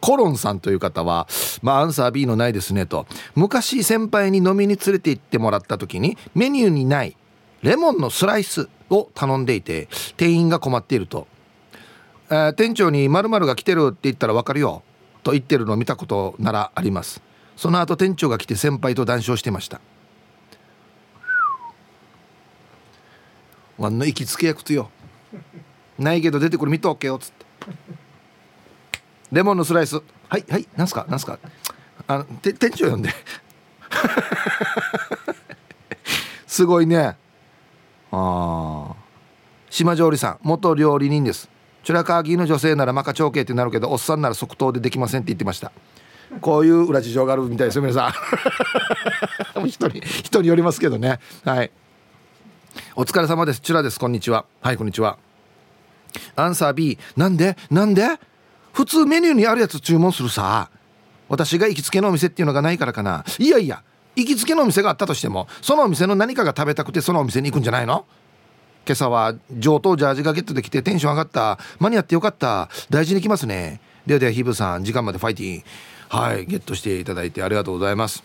[0.01, 1.27] コロンさんという方は、
[1.63, 3.07] まあ、アンサー B のないですねと。
[3.35, 7.17] 昔先輩に飲みに連れて行ってもらった時にメニューにない
[7.65, 11.27] レモンのスライスを頼んでいて店員が困っていると
[12.29, 14.83] 「えー、店長に〇〇が来てるって言ったら分かるよ」
[15.25, 17.23] と言ってるのを見たことならあります。
[17.57, 19.81] その後店長が来て先輩と談笑してました。
[23.79, 24.91] わんの行きつけ役とよ。
[25.99, 27.17] ないけど出てくる見とけよ。
[27.17, 27.47] っつって。
[29.33, 30.03] レモンのスライス。
[30.29, 31.39] はいはいなんすかなんすか。
[32.07, 33.09] あの店長呼んで。
[36.47, 37.17] すごいね。
[38.15, 38.95] ああ
[39.71, 41.49] 島上里さん元料理人です。
[41.83, 45.73] チュラカーギーの女性ならマカ長兄ってなるけどおっさんなら即答でできませんって言ってました。
[46.41, 48.13] こういう裏事情があるみたいですよ皆さん。
[49.69, 51.19] 人一人よりますけどね。
[51.45, 51.71] はい。
[52.97, 53.61] お疲れ様です。
[53.61, 53.99] チュラです。
[53.99, 54.47] こんにちは。
[54.63, 55.19] はいこんにちは。
[56.37, 57.57] アンサー B なんで？
[57.71, 58.19] なんで？
[58.73, 60.71] 普通メニューにあるやつ注文するさ。
[61.29, 63.25] 私が行きつけのお店っていうのがないからかな。
[63.39, 63.83] いやいや。
[64.17, 68.05] 行きつけのお店があったとしてもそのお店の何かが食べたくてそのお店に行くんじゃないの？
[68.87, 71.59] 今朝は上等ジャージがゲットできてテンション上がった。
[71.79, 72.69] 間に合ってよかった。
[72.91, 73.81] 大事に来ますね。
[74.07, 75.63] ではではヒブさん時間までファイティン
[76.11, 78.23] はいゲットしていただいてありがとうございます。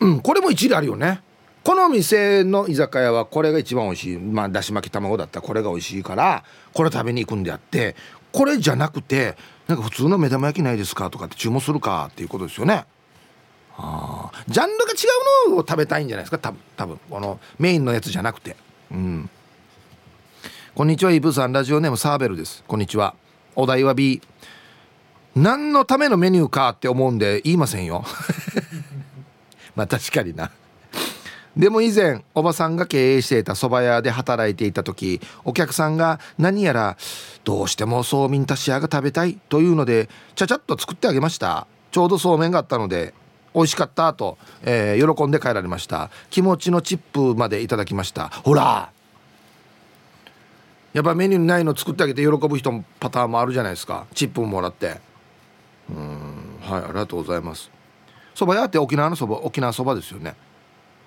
[0.00, 1.22] うんこれも一理あるよね。
[1.64, 4.18] この店の居酒屋はこれが一番美味しい。
[4.18, 7.96] まあだし巻き卵だったらこれが美味しいからこれ食べに行くんであって
[8.32, 12.84] これじゃなくてなんか普通の目玉焼きないですかとかって注文するかっていうことですよね。
[13.76, 14.94] あジャンルが違
[15.48, 16.38] うのを食べたいんじゃないですか？
[16.38, 18.56] 多分多分このメインのやつじゃなくて。
[18.90, 19.30] うん。
[20.74, 21.52] こんにちはイブさん。
[21.52, 22.64] ラジオネームサーベルです。
[22.66, 23.14] こんにちは。
[23.56, 24.20] お題は B
[25.34, 28.04] 何のためのメニューかって思うんで言いませんよ。
[29.74, 30.50] まあ確かにな。
[31.56, 36.96] でも以前おばさんが経営していた蕎麦屋で働いていた時お客さんが何やら
[37.44, 41.66] どうしてもそうみんたし屋が食べたいというのでちゃちゃっと作ってあげました。
[41.92, 43.14] ちょうどそうめんがあったので
[43.54, 46.10] 美味しかったと、えー、喜んで帰られました。
[46.28, 48.28] 気持ちのチップまでいただきました。
[48.28, 48.90] ほら！
[50.92, 54.06] やっぱメニューないの作ってあげて喜ぶ人もパターンもあるじゃないですか。
[54.14, 55.00] チップももらって。
[55.90, 57.70] うんはいありがとうございます。
[58.34, 60.34] そば屋って沖縄のそば沖縄そばですよね。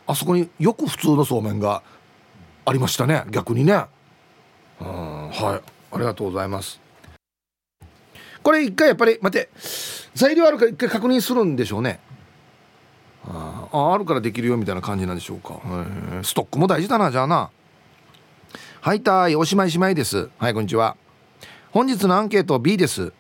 [0.06, 1.84] あそこによく普通のそうめんが
[2.66, 3.24] ありましたね。
[3.30, 3.86] 逆にね。
[4.80, 6.80] うんはいありがとうございます。
[8.44, 9.50] これ一回やっぱり待って。
[10.16, 12.00] 材料あるから一回確認するんでしょうね。
[13.30, 15.60] あああるからできるよみたいな感じなんでしょうか。
[16.24, 17.50] ストックも大事だなじゃあな。
[18.82, 20.30] はいたいおしまいしまいです。
[20.38, 20.96] はいこんにちは。
[21.72, 23.12] 本日のアンケート B です。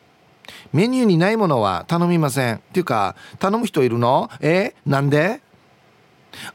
[0.71, 2.55] メニューにないものは頼みません。
[2.55, 4.29] っていうか頼む人いるの？
[4.39, 5.41] えなんで？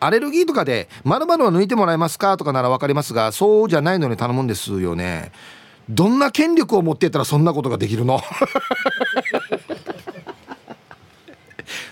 [0.00, 5.32] アレルギーとかで「まるは抜いてもらえますか?」とかなら分かりますがそうじゃないのに頼むんですよね。
[5.90, 8.20] どんな権力を持ってたらそんなことができるの？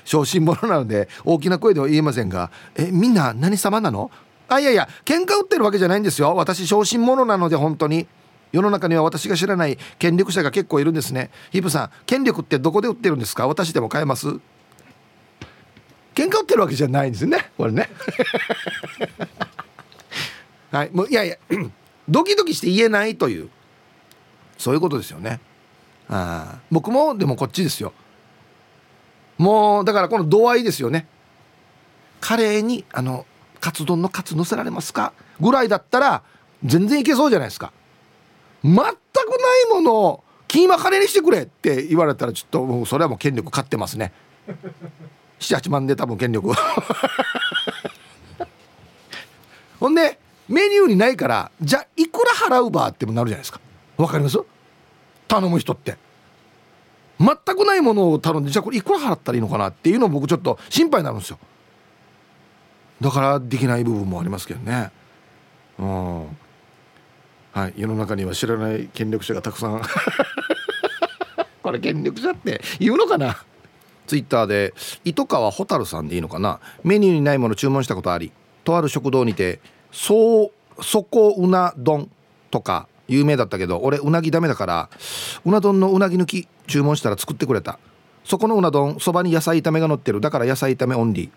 [0.05, 4.11] 小心者なので大きな声では言えませんがえみんな何様なの
[4.49, 6.35] あいやいや喧嘩売ってるわけじゃないんですよ。
[6.35, 8.07] 私小心者なので本当に。
[8.53, 11.31] 世の中には私が知らない権力者が結構いるんですね。
[11.53, 13.47] ヒプさん権力ってどこで売ってるんですか？
[13.47, 14.27] 私でも買えます？
[16.16, 17.53] 喧嘩売ってるわけじゃないんですね。
[17.57, 17.88] これね。
[20.73, 21.37] はいもういやいや
[22.09, 23.49] ドキドキして言えないという。
[24.59, 25.38] そういうことですよね。
[26.09, 26.59] あ。
[26.73, 27.93] 僕もでもこっちですよ。
[29.40, 31.07] もうだからこの度合いですよね。
[32.20, 33.24] カレーにあの
[33.59, 35.14] カツ丼のカツ乗せられますか？
[35.40, 36.22] ぐらいだったら
[36.62, 37.72] 全然いけそうじゃないですか。
[38.62, 38.92] 全くない
[39.70, 44.12] ものをキーマカレーにしてくれって言われたらちょっともうそれはもう権力勝ってますね。
[45.40, 46.53] 78万で多分権力
[49.81, 50.18] ほんで
[50.50, 53.61] メニューにないからじゃあいくら払うばってもなるじゃないですか。
[53.96, 54.38] わかります？
[55.29, 55.96] 頼む人って。
[57.21, 61.39] 全くないものを頼んでじゃあこれいくら払ったらいいのかなっていうのを僕ちょっと心配になるんですよ。
[63.01, 64.91] だからできない部分もありますけどね。
[65.79, 66.25] うん。
[67.53, 67.75] はい。
[67.77, 69.83] 世の中には知らない権力者がたくさん。
[71.63, 73.37] これ権力者って言うのかな？
[74.07, 76.59] ツイッターで糸川蛍さんでいいのかな？
[76.85, 78.33] メニューにないもの注文したことあり。
[78.65, 79.61] とある食堂にて
[79.93, 82.11] そうそこうな丼
[82.51, 84.88] とか有名だったけど俺うなぎダメだから
[85.44, 87.79] うな丼のうなぎ抜き注文したら作ってくれた。
[88.25, 90.20] そこのうな丼そばに野菜炒めが乗ってる。
[90.20, 91.31] だから野菜炒めオンリー。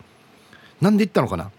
[0.84, 1.52] なんで言ったのかな？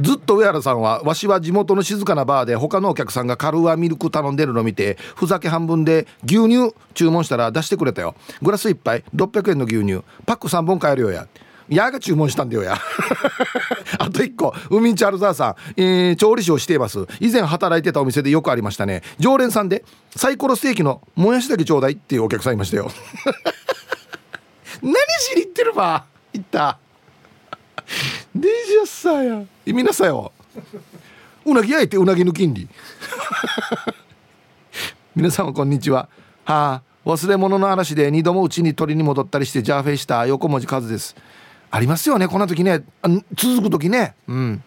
[0.00, 8.14] ずっと上原さんはわしは地元の静かなバーで他のお客さんがカルアミルク頼んでるの見てふざけ半分で牛乳注文したら出してくれたよ。
[8.40, 10.02] グラス1杯600円の牛乳。
[10.26, 11.26] パック3本買えるよや。
[11.74, 12.78] やが注文したんだよや。
[13.98, 14.54] あと1個。
[14.70, 17.06] ウミンチャルザーさん、えー、調理師をしています。
[17.20, 19.02] 以前働いてたお店でよくありましたね。
[19.18, 22.90] 常連さんでサイコロステーキのもやしだけちょうだいっていうお客さんいましたよ。
[24.82, 26.04] 何しに行ってるば？
[26.32, 26.78] 行った。
[28.34, 29.42] デジャスさや。
[29.66, 30.32] 意味なさよ。
[31.44, 32.68] うなぎ焼いてうなぎの金利。
[35.14, 36.08] 皆様こんにちは。
[36.44, 40.26] はあ忘れ物の嵐で2度もうちに取りに戻ったりしてジャーフェイした。
[40.26, 41.16] 横文字数です。
[41.72, 42.84] ありますよねこんな時ね。
[43.34, 44.14] 続く時ね。
[44.28, 44.62] うん。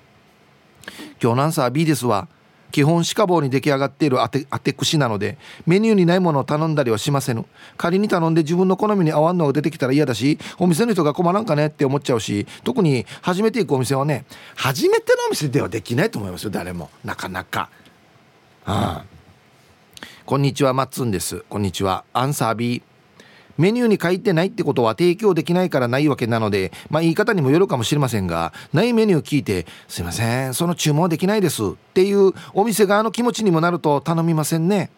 [1.21, 2.27] 今日のアンサー B ですわ。
[2.71, 7.45] 基本歯科棒に出来上がっている当て当て串なのでメニューにないものを頼んだりはしません
[7.77, 16.89] 仮に頼んで自分の好みに合わんのが出てきたら嫌だしお店の人が困らんかねって思っちゃうし特に初めて行くお店はね初めてのお店ではできないと思いますよ誰も。
[17.05, 17.69] なかなか。
[18.65, 19.05] はあ。
[20.25, 21.45] こんにちはマッツンです。
[21.47, 22.03] こんにちは。
[22.11, 22.81] アンサー B
[23.57, 34.89] メニューに書いてないってことは提供できないからないわけなので、まあ言い方にもよるかもしれませんが、ないメニュー聞いて、すいません、その注文できないですっていうお店側の気持ちにもなると頼みませんね。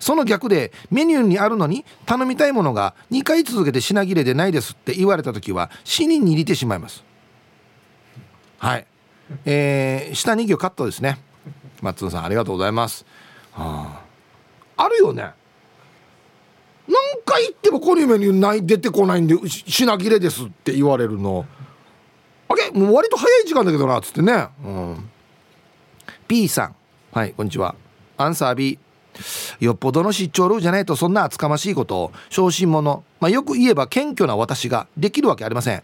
[0.00, 7.04] その逆でメニューにあるのに頼みたいものが2回続けて品切れでないですって言われた時は死に握ってしまいます。
[8.58, 8.86] はい。
[9.44, 11.18] えー、下2行カットですね。
[11.80, 13.04] 松野さんありがとうございます。
[13.52, 14.02] は
[14.76, 15.30] あ、あるよね。
[17.32, 21.46] 回言ってもこのメニューない出てこないんで品切れですって言われるの。
[22.48, 25.10] あれもう割と早い時間だけどなっつってね、うん、
[26.28, 26.76] P さん。
[27.12, 27.74] はいこんにちは。
[28.18, 28.78] アンサー B
[29.60, 35.82] よっぽどの出張ルーじゃないとそんな厚かましいことを小心者、まあ、よく言えば謙虚な私ができるわけありません。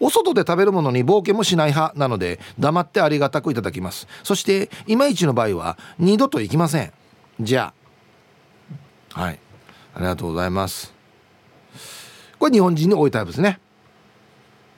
[0.00, 4.06] お外で食べるものに冒険もしない派なので黙ってありがたくいただきます。
[4.22, 6.92] そしていまいちの場合は二度と行きません。
[7.40, 7.72] じゃ
[9.14, 9.20] あ。
[9.20, 9.38] はい。
[9.94, 10.92] ありがとうございます。
[12.38, 13.60] これ日本人に多いタイプですね。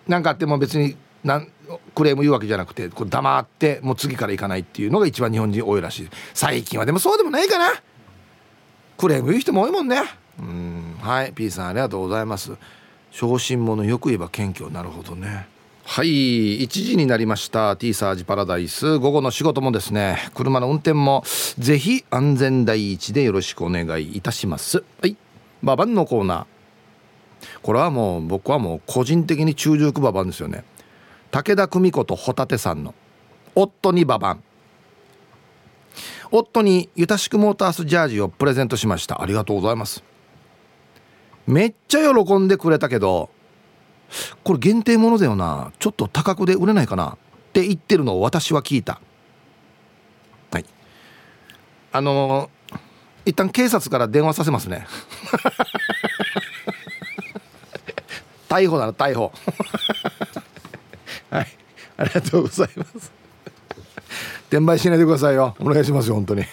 [0.07, 1.49] 何かあっても別になん
[1.95, 6.09] クレーム言うわけじゃなくてこう黙ってもう次から行かないっていうのが一番日本人多いらしい。
[6.35, 7.81] 最近はでもそうでもないかな。
[8.97, 10.03] クレーム言う人も多いもんね。
[10.39, 10.97] うん。
[11.01, 11.33] はい。
[11.33, 12.53] P さんありがとうございます。
[13.11, 14.71] 小心者よく言えば謙虚。
[14.71, 15.49] なるほどね。
[15.89, 17.77] はい1時になりました。
[17.77, 18.99] T サージパラダイス。
[18.99, 21.23] 午後の仕事もですね車の運転も
[21.59, 24.83] ぜひ安全第一でよろしくお願いいたします。
[25.01, 25.17] はい
[25.63, 27.61] ババンのコーナー。
[27.63, 30.65] これはもう僕はもう個人的に中熟ババンですよね。
[31.31, 32.93] 武田久美子とホタテさんの
[33.55, 34.43] 夫にババン
[36.33, 39.23] 夫にユタシクモータースジャージをプレゼントしました。
[39.23, 40.03] ありがとうございます。
[41.47, 43.31] めっちゃ喜んでくれたけど
[44.45, 45.73] これ限定ものだよな。
[45.79, 47.17] ちょっと高くで売れないかなっ
[47.53, 49.01] て言ってるのを私は聞いた。
[50.53, 50.65] はい。
[51.93, 52.79] あのー、
[53.27, 54.87] 一旦警察から電話させますね。
[58.49, 59.33] 逮捕なら逮捕。
[61.31, 61.47] はい。
[61.99, 63.13] ありがとうございます。
[64.49, 65.57] 転売しないでくださいよ。
[65.59, 66.45] お願いしますよ本当に。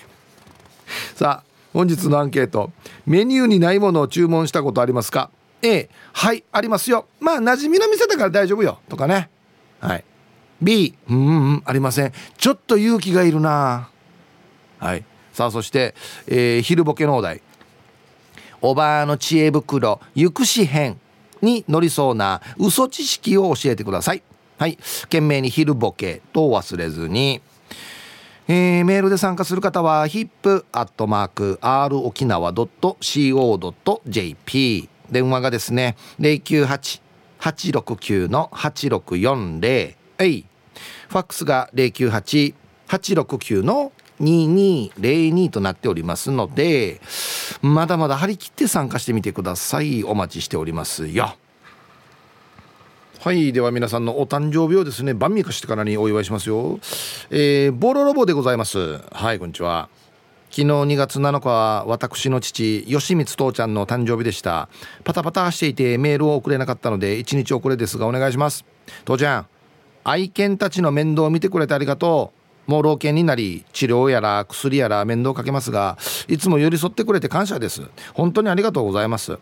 [1.16, 2.72] さあ本日のアンケート。
[3.06, 5.30] メニューにないものを注文したことありますか？
[5.64, 7.08] A はいありますよ。
[7.20, 8.80] まあ馴染みの店だから大丈夫よ。
[8.90, 9.30] とかね。
[9.80, 10.04] はい。
[10.62, 12.12] B うんうんありません。
[12.38, 13.90] ちょっと勇気がいるな。
[14.78, 15.06] はい。
[15.32, 15.96] さあそして、
[16.28, 17.42] えー、昼ボケのお題。
[18.62, 21.00] おばあの知恵袋行くし編
[21.42, 24.24] に乗りそうな嘘知識を教えてください。
[24.58, 24.78] はい。
[25.04, 27.42] 懸命に昼ボケと忘れずに。
[28.48, 33.00] えー、メールで参加する方は hip.r 沖縄 .co.jp
[35.14, 40.46] 電話がですね098-869の8640えい。
[41.08, 47.02] ファックスが098-869の2202となっておりますので
[47.62, 50.04] まだまだ張り切って参加してみてください。
[50.04, 51.36] お待ちしておりますよ。
[53.20, 56.80] はいでは皆さんのお誕生日をですね晩味化してからにお祝いしますよ。
[57.30, 58.98] えー、ボロロボでございます。
[59.12, 59.88] はいこんにちは。
[60.54, 64.70] 昨日2月7日は私の父吉光父ちゃんの誕生日でした。
[65.04, 68.64] パタパタしていてメールを送れなかったので1日遅れですがお願いします。
[69.04, 69.48] 父ちゃん
[70.04, 72.34] 愛犬たちの面倒を見てくれてありがと
[72.68, 72.70] う。
[72.70, 77.82] もう老犬になり治療やら薬やら面倒かけますがいつも寄り添ってくれて感謝です。
[78.14, 79.40] 本当にありがとうございます。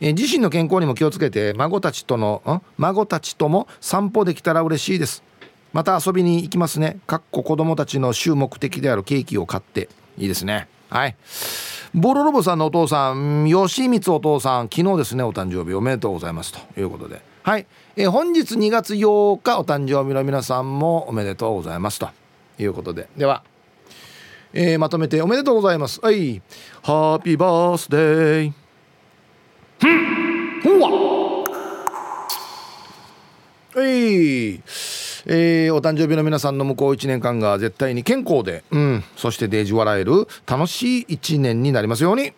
[0.00, 2.62] え、自身の健康にも気をつけて孫たちとのん？
[2.78, 5.22] 孫たちとも散歩できたら嬉しいです。
[5.74, 7.00] また遊びに行きますね。
[7.06, 9.90] かっこ子供たちの週目的であるケーキを買って。
[10.18, 10.68] いいですね。
[10.88, 11.16] はい。
[11.94, 16.52] ボロロボさんのお父さん吉光お父さん昨日ですねお誕生日おめでとうございます。
[16.52, 17.22] ということで。
[17.42, 21.98] はい、え、本日2月8日お誕生日の皆さんもおめでとうございます。
[21.98, 22.08] と
[22.58, 23.08] いうことで。
[23.16, 23.42] では。
[24.56, 26.00] えー、まとめておめでとうございます。
[26.00, 26.40] はい。
[26.82, 28.52] ハッピーバースデー
[29.80, 30.90] ふんほわ。
[33.74, 34.62] はい。
[35.26, 42.32] えー、お誕生日の皆さんの向こう1年間が絶対に健康で、うん、そしてデージ笑える楽しい1年になりますように。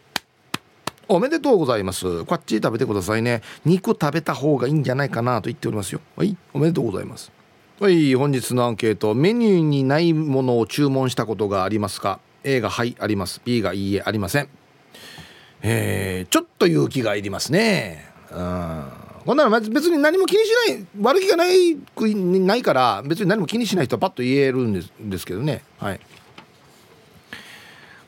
[1.09, 2.25] おめでとうございます。
[2.25, 3.43] こっち食べてくださいね。
[3.65, 6.01] 肉食べた方がいいんじゃないかなと言っておりますよ。
[6.17, 7.31] はいおめでとうございます。
[7.79, 9.15] はい本日のアンケート。
[9.15, 13.41] メニューにないものを注文したことがありますか？A がはいあります。
[13.45, 14.49] B がいいえありません。
[15.63, 18.11] えー、ちょっと勇気がいりますね。
[18.33, 19.06] うん。
[19.27, 21.77] こんなの別に何も気にしない悪気がない
[22.41, 25.65] ないから別に何も気にしない人はパッと言えるんですですけどね。
[25.79, 26.01] はい。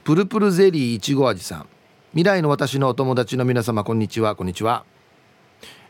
[0.04, 1.66] プルプルゼリーいちご味さん。
[2.12, 4.84] 未来の私のお友達の皆様こんにちはこんにちは。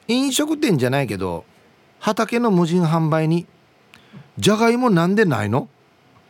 [0.08, 1.44] 飲食店じゃないけど
[2.00, 3.46] 畑の無人販売に
[4.38, 5.68] 「じゃがいもなんでないの?」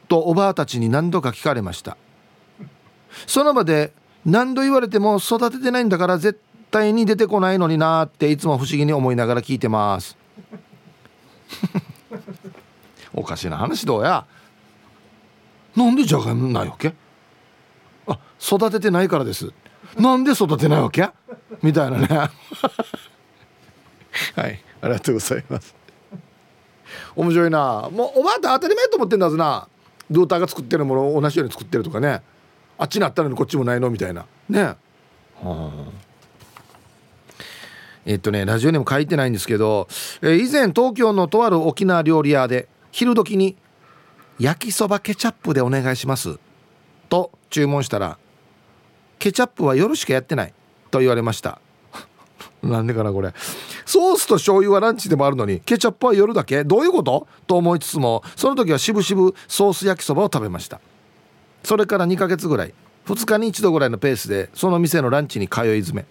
[0.08, 1.96] とおばあたちに何度か聞かれました
[3.28, 3.92] その場で
[4.26, 10.16] 何度言われても育ててないんだから絶対に出てこないのになっていつも不思議に思いながら聞いてます。
[13.14, 14.26] おかしいな話どうや。
[15.76, 16.94] なんでじゃがいもないわけ？
[18.06, 19.52] あ育ててないからです。
[19.98, 21.08] なんで育てないわけ？
[21.62, 22.06] みたいなね。
[24.34, 25.74] はいありがとうございます。
[27.16, 27.88] 面白いな。
[27.92, 29.68] もうおばあって当たり前と思ってんだずな。
[30.10, 32.22] ドーターが作ってるものを同じように作ってるとかね。
[32.78, 33.90] あっちにあったのにこっちもないの？
[33.90, 34.24] みたいな。
[34.48, 34.62] ね。
[34.62, 34.76] は
[35.42, 35.70] あ。
[38.08, 39.86] えっとねラジオにも書いてないんですけど、
[40.22, 43.54] え、以前東京のとある沖縄料理屋で昼時に
[44.40, 46.38] 「焼きそばケチャップでお願いします」
[47.10, 48.16] と注文したら
[49.20, 50.54] 「ケチャップは夜しかやってない」
[50.90, 51.60] と言われました。
[52.64, 53.34] なんでかなこれ。
[53.84, 56.64] ソースと醤油はランチでもあるのにケチャップは夜だけ？
[56.64, 57.26] どういうこと？
[57.46, 60.80] と思いつつもその時はしぶしぶソース焼きそばを食べました。
[61.62, 62.72] それから2ヶ月ぐらい
[63.06, 66.06] 2日に1度ぐらいのペースでその店のランチに通い詰め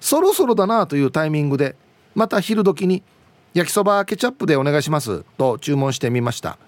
[0.00, 1.76] そろそろだなというタイミングで
[2.14, 3.02] また昼時に
[3.54, 6.58] 焼きそばケチャップでお願いしますと注文してみました。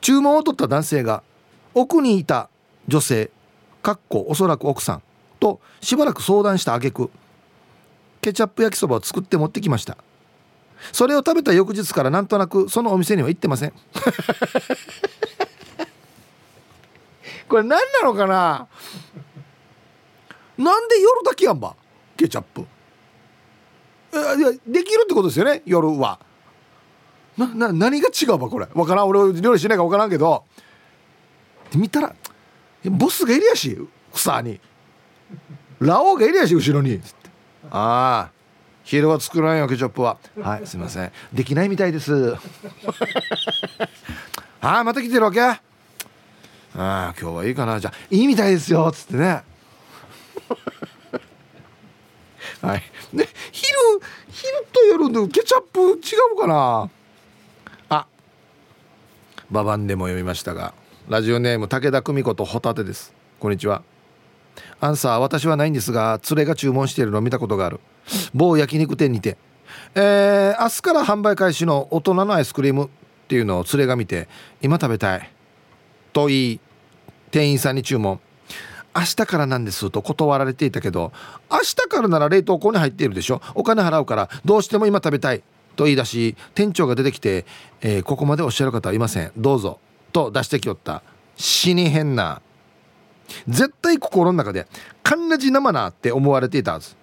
[0.00, 1.22] 注文を取った男性が
[1.74, 2.48] 奥にいた
[2.86, 3.30] 女性
[3.82, 5.02] かっこおそらく奥さん
[5.40, 7.10] としばらく相談した挙句
[8.20, 9.96] ケチャップ焼きそばを作って持ってきました。
[10.92, 13.72] それを食べた翌日からなんとなくそのお店には行ってません。
[17.48, 18.68] これ何なのかな？
[20.56, 21.74] なんで夜だけやんば？
[22.16, 22.60] ケチャップ。
[24.12, 25.62] いやできるってことですよね？
[25.66, 26.18] 夜は。
[27.36, 28.68] なな何が違うわこれ。
[28.72, 29.08] わからん。
[29.08, 30.44] 俺料理しないかわからんけど。
[31.74, 32.14] 見たら
[32.84, 33.76] ボスがいるやし
[34.12, 34.60] 草に。
[35.80, 37.00] ラオウがいるやし後ろに。
[37.70, 38.34] ああ。
[38.84, 40.18] 昼は作らんよケチャップは。
[40.40, 41.10] はいすいません。
[41.32, 42.34] できないみたいです。
[44.60, 45.40] ああまた来てるわけ？
[45.40, 45.58] あ
[46.76, 47.80] あ今日はいいかな。
[47.80, 49.42] じゃあいいみたいですよっつってね。
[52.64, 52.82] はい。
[53.12, 53.76] ね昼
[54.30, 55.92] 昼と夜のケチャップ違
[56.34, 56.90] うかな？
[57.90, 58.06] あ。
[59.50, 60.72] ババンでも読みましたが
[61.08, 63.12] ラジオネーム武田久美子とホタテです。
[63.38, 63.82] こんにちは。
[64.80, 67.80] アンサー私はないんですが連れが注文しているのを見たことがある。
[68.32, 69.36] 某焼肉店にて。
[69.94, 72.88] えー、明日から販売開始の大人のアイスクリームっ
[73.28, 74.28] ていうのを連れが見て
[74.62, 75.30] 今食べたい。
[76.12, 76.60] と言い
[77.30, 78.20] 店員さんに注文。
[78.96, 81.12] 明日からなんですと断られていたけど
[81.50, 83.42] 明日からなら冷凍庫に入っているでしょ？
[83.54, 85.42] お金払うからどうしても今食べたい
[85.76, 87.44] と言い出し店長が出てきて、
[87.80, 89.32] えー、ここまでおっしゃる方はいません。
[89.36, 89.80] どうぞ。
[90.12, 91.02] と出してきよった。
[91.36, 92.40] 死に変な。
[93.48, 94.68] 絶対心の中で
[95.02, 96.94] カンナジ生なって思われていたはず。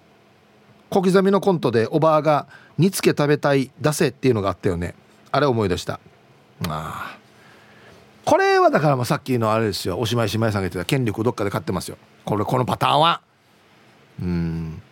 [0.88, 2.46] 小刻みのコントでおばあが
[2.78, 4.94] 煮つけ食べたい出せっていうのがあったよね。
[5.30, 6.00] あれ思い出した。
[6.68, 7.18] ああ
[8.24, 9.98] これはだからまあさっきのあれですよ。
[9.98, 10.84] おしまいしまいさんが言ってた。
[10.84, 11.96] 権力をどっかで買ってますよ。
[12.24, 13.20] これこのパターンは。
[14.20, 14.82] うん。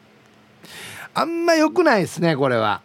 [1.14, 2.82] あんま良くないですねこれは。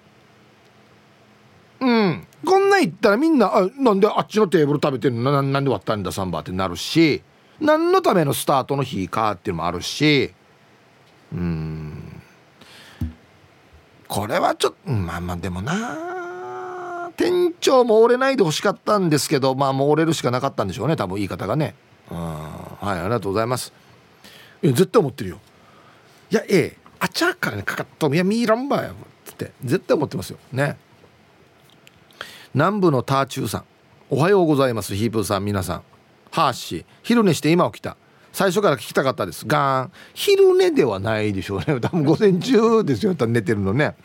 [1.80, 2.28] うん。
[2.46, 5.42] こんな言ったらみんなあなんであっちのテーブル食べてるの？
[5.42, 7.24] なんで割ったんだサンバってなるし。
[7.60, 10.34] 何のためのスタートの日かっていうのもあるし。
[11.34, 12.22] うん。
[14.08, 16.15] これはちょっとまあまあでもな。
[17.18, 20.96] 店長も折れないでほしかったんですけどまあもう折れるしかなかったんでしょうね。
[20.96, 21.76] 多分言い方がね。
[22.12, 22.18] うん。
[22.18, 23.74] はいありがとうございます。
[24.62, 25.40] いや絶対思ってるよ。
[26.32, 26.78] いやええ。
[27.00, 29.52] あちゃからねかかっといやミーランバーやって。
[29.64, 30.38] 絶対思ってますよ。
[30.52, 30.78] ね。
[32.54, 33.64] 南部のターチューさん。
[34.10, 35.84] おはようございますヒープーさん皆さん。
[36.32, 36.86] ハーシー。
[37.04, 37.98] 昼寝して今起きた。
[38.34, 39.46] 最初から聞きたかったです。
[39.48, 39.92] ガーン。
[40.14, 41.80] 昼寝ではないでしょうね。
[41.80, 43.14] 多分午前中ですよ。
[43.14, 43.96] 寝てるのね。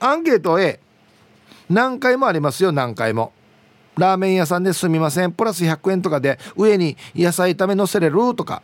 [0.00, 0.80] アンケート A
[1.68, 3.32] 何回もありますよ何回も。
[3.96, 8.60] ラーメン屋さんですみませんプラス100円とかで上に野菜炒めのせれるとか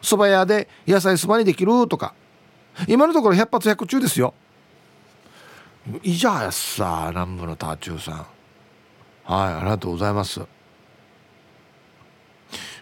[0.00, 2.14] 蕎麦屋で野菜そばにできるとか。
[2.88, 4.34] 今のところ100発100中ですよ。
[6.02, 8.14] いいじゃあさ南部のターチューさん。
[8.14, 8.24] は
[9.50, 10.40] いありがとうございます。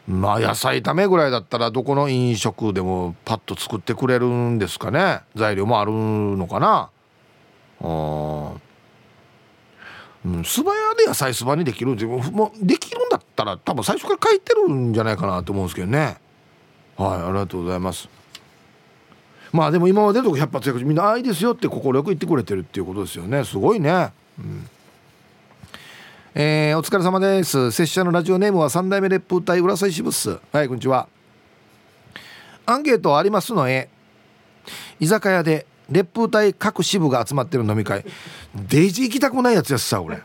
[0.07, 5.21] まあ野菜炒めぐらいだったらどこの飲食でもパッと作ってくれるんですかね。
[5.35, 6.91] 材料もあるのかな。
[7.81, 7.89] う
[8.57, 8.70] ん
[10.25, 16.19] うん素早で野菜そばにできるってもうできるんだったら多分最初から書いてるんじゃないかなと思うんですけどね。
[16.97, 18.09] はいありがとうございます。
[19.53, 23.45] まあでも今までのとこ100発100みんなああいいですよって快く言ってくれてるっていうことですよね。
[23.45, 24.13] すごいね。
[24.39, 24.69] うん。
[26.35, 27.73] えー、お疲れ様です。
[27.73, 30.39] 拙者のラジオネームは三代目烈風隊浦添支部っす。
[30.53, 31.09] はいこんにちは。
[32.67, 33.89] アンケートありますのえ
[35.01, 38.05] 居酒屋で烈風隊各支部が集まってる飲み会。
[38.55, 40.23] デイジ行きたくないやつやつさ俺。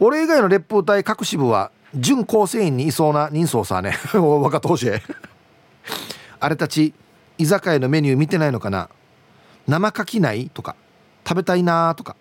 [0.00, 3.96] 俺以外の烈風隊各支部は準構成員にいそうな人相さね。
[4.14, 5.00] 若投手
[6.40, 6.92] あれたち
[7.38, 8.88] 居酒屋のメニュー見てないのかな。
[9.68, 10.74] 生かきないとか。
[11.26, 12.16] 食べたいなとか。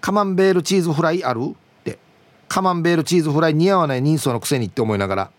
[0.00, 1.40] カマンベールチーズフライある？
[1.50, 1.98] って。
[2.46, 5.30] カマンベールチーズフライ似合わない人相のくせにって思いながら。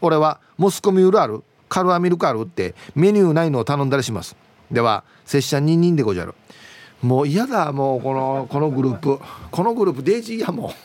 [0.00, 1.44] 俺はモスコミュールある？
[1.68, 2.42] カルアミルクある？
[2.42, 2.74] って。
[2.96, 4.34] メニューないのを頼んだりします。
[4.70, 6.34] では拙者ニンニンでごじゃる
[7.02, 9.18] もう嫌だもうこのこのグループ。
[9.50, 10.70] このグループデイジーやもう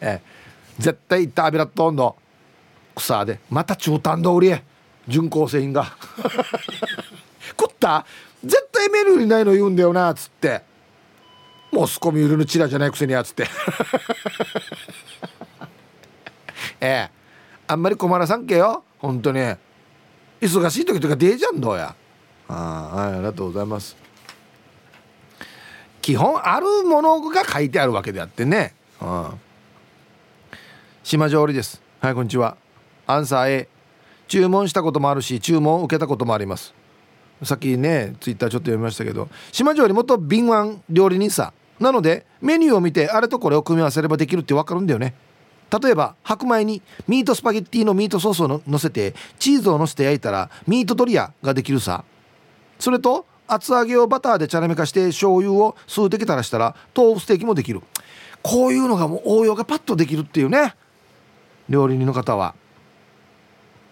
[0.00, 0.38] ええ。
[0.78, 2.14] 絶対行ったアビラット温度。
[2.94, 3.40] 草で。
[3.50, 4.62] また中短通りへ
[5.08, 5.86] 準構成員が。
[7.58, 8.06] 食った？
[8.44, 10.62] 絶対メニューにないの言うんだよなっつって。
[11.72, 13.48] モスコミュールのチラじゃないくせにやつって。
[16.80, 17.12] ええ。
[17.66, 18.84] あんまり困らさんけよ。
[19.00, 19.40] 本当に。
[20.40, 21.94] 忙しい時とかデージャンどうや。
[22.48, 23.96] あはいありがとうございます。
[26.00, 28.74] 基本あるものが書いてあるわけであってね。
[29.02, 29.30] うん
[31.02, 31.80] 島上りです。
[32.00, 32.56] はいこんにちは。
[33.06, 33.68] アンサー A
[34.28, 36.74] 注文したこともあるし注文を受けたこともあります。
[37.42, 45.14] さっきねツイッターちょっと読みましたけど島上り元敏腕料理人さなのでメニューを見てあれとこれを組み合わせればできるって分かるんだよね。
[45.70, 52.04] 例えば白米にミートスパゲッティのミートソースをのせてチーズをのせて焼いたらミートドリアができるさ。
[52.78, 57.82] それと厚揚げをバターでチャラメ化して醤油を数滴垂らしたら豆腐ステーキもできる。
[58.42, 60.74] こういうのがもう応用がパッとできるっていうね。
[61.68, 62.54] 料理人の方は。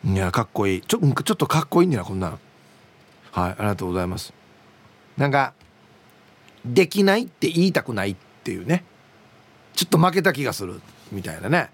[0.05, 0.81] いやかっこいい。
[0.83, 2.39] ちょちょっとかっこいいんだよこんなの。
[3.33, 4.33] はいありがとうございます。
[5.17, 5.53] なんか
[6.65, 8.85] できないって言いたくないっていうね。
[9.75, 10.81] ちょっと負けた気がする。
[11.13, 11.71] みたいなね。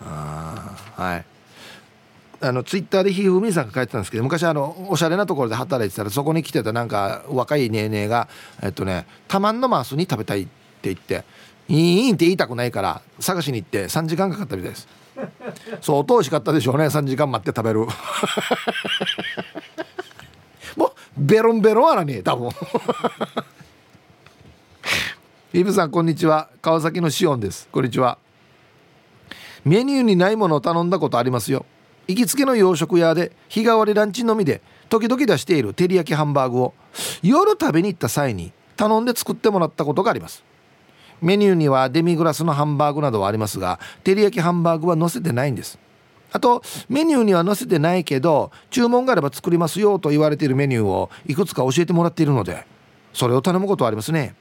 [0.00, 1.24] あはい。
[2.40, 8.28] あのツイッターでひふみさんが書いてたんですけど昔あのおしゃれなところで働いてたらそこに来てたなんか若いねえねえが
[8.62, 10.50] えっとねたまんのマースに食べたいって
[10.82, 11.24] 言って
[11.68, 14.86] 「いいん」って言いたくないから探しに行って3時間かかったみたいです。
[15.80, 17.80] 相当美味しかったでしょうね3時間待って食べる。
[20.76, 22.50] もうベロンベロンあらねえ多分。
[25.52, 26.50] イブさんこんにちは。
[26.62, 27.68] 川崎のシオンです。
[27.72, 28.18] こんにちは。
[29.64, 31.66] メニューにないものを頼んだことありますよ。
[32.06, 36.74] 行きつけの洋食屋で日替わりランチのみで時々出している照り焼きハンバーグを
[37.22, 40.42] 夜食べに行った際に頼んで作ってもらったことがあります。
[41.20, 45.78] メニューにはデミグラスのハンバーグなどはありますが照り焼きハンバーグは載せてないんです。
[46.30, 52.66] あとメニューには載せてないけど注文があれば作りますよと言われているメニューをいくつか教えてもらっているので
[53.14, 54.34] それを頼むことはありますね。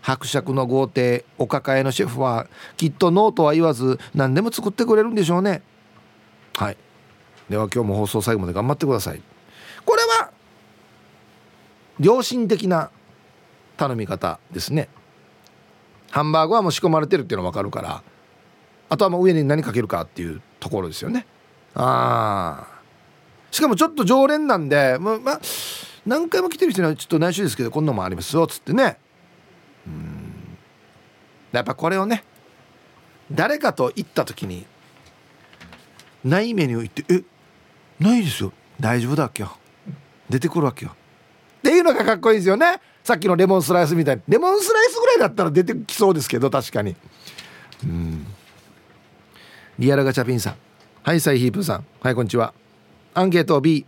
[0.00, 2.46] 伯爵の豪邸お抱えのシェフは
[2.76, 5.62] きっとノーとは言わず何でも作ってくれるんでしょうね。
[6.54, 6.76] はい。
[7.48, 9.22] では今日も放送最後まで頑張ってください。
[9.84, 10.30] これは
[12.00, 12.90] 良心的な
[13.76, 14.88] 頼み方ですね。
[16.10, 18.02] ハンバーグはもう仕込まれてるっていうのは分かるから
[18.88, 21.26] あとはもう上に何かけるかっていうところですよね。
[21.74, 22.78] ああ
[23.50, 25.40] しかもちょっと常連なんでままあ
[26.06, 28.98] 何回も来てる人にはちょっと内緒ですけどこんなのもありますよっつってね。
[29.88, 30.58] うん。
[31.52, 32.22] やっぱこれをね
[33.32, 34.66] 誰かと行った時に
[36.24, 37.22] ないメニュー行って「え
[38.02, 38.52] ないですよ。
[38.78, 39.42] 大丈夫だっけ？
[39.42, 39.56] よ
[40.28, 40.92] 出てくるわけよ」
[41.58, 42.80] っていうのがかっこいいですよね。
[43.02, 44.22] さっきのレモンスライスみたいに。
[44.28, 46.94] レモンスライスぐらいだったら出てきそうですけど確かに。
[47.84, 48.26] うん。
[49.78, 50.56] リアルガチャピンさん。
[51.02, 51.86] はいサイヒープさん。
[52.00, 52.52] はいこんにちは。
[53.14, 53.86] アンケート B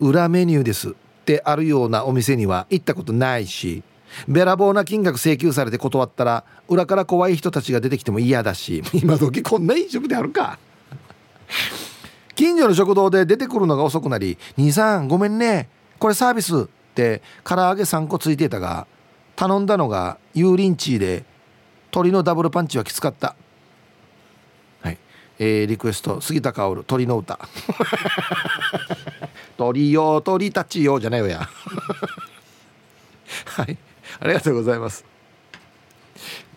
[0.00, 0.92] 裏メニューですっ
[1.24, 3.82] てあるようなお店には行ったことないし。
[4.28, 10.58] べらぼうな金額請求されて断ったら裏から怖い人たちが出てきても嫌だし 今時こんな飲食であるか。
[12.34, 18.86] 近所の食堂で出てくるのが遅くなり「兄さんごめんねこれサービス」って唐揚げ3個ついてたが
[19.36, 21.24] 頼んだのが油淋鶏で
[21.96, 23.34] 鶏のダブルパンチはきつかった。
[24.82, 24.98] はい。
[25.38, 26.20] えー、リクエスト。
[26.20, 27.38] 杉田薫鳥の歌。
[29.56, 31.48] 鳥よ鳥たちよじゃないよや。
[33.46, 33.78] はい。
[34.20, 35.04] ありがとうございます。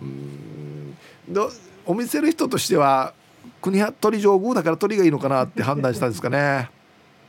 [0.01, 0.97] うん。
[1.27, 1.51] ど
[1.85, 3.13] お店の人としては
[3.61, 6.69] 国鳥上宮だから鳥がいいのかなって判断したんですかね。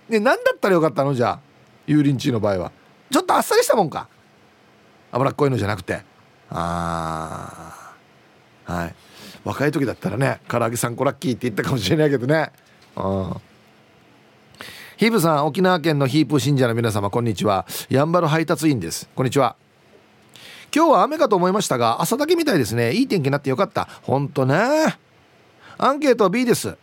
[0.09, 1.15] ね何だったらよかったの？
[1.15, 1.41] じゃあ
[1.89, 2.73] 油淋鶏の場合は。
[3.11, 4.09] ちょっとあっさりしたもんか。
[5.13, 6.03] 脂っこいのじゃなくて。
[6.51, 7.95] あ
[8.67, 8.95] あはい。
[9.45, 12.53] 若い時だったらね唐揚げ3個ラッキーって言ったかもしれないけどね。
[12.97, 13.35] うん。
[14.97, 17.67] ヒープさん沖縄県のヒープ信者の皆様こんにちは。
[17.89, 19.09] やんばる配達員です。
[19.15, 19.57] こんにちは。
[20.75, 22.93] 今日は雨かと思いましたが朝だけみたいですね。
[22.93, 23.89] いい天気になってよかった。
[24.03, 24.57] ほんとね。
[25.79, 26.77] アンケート B です。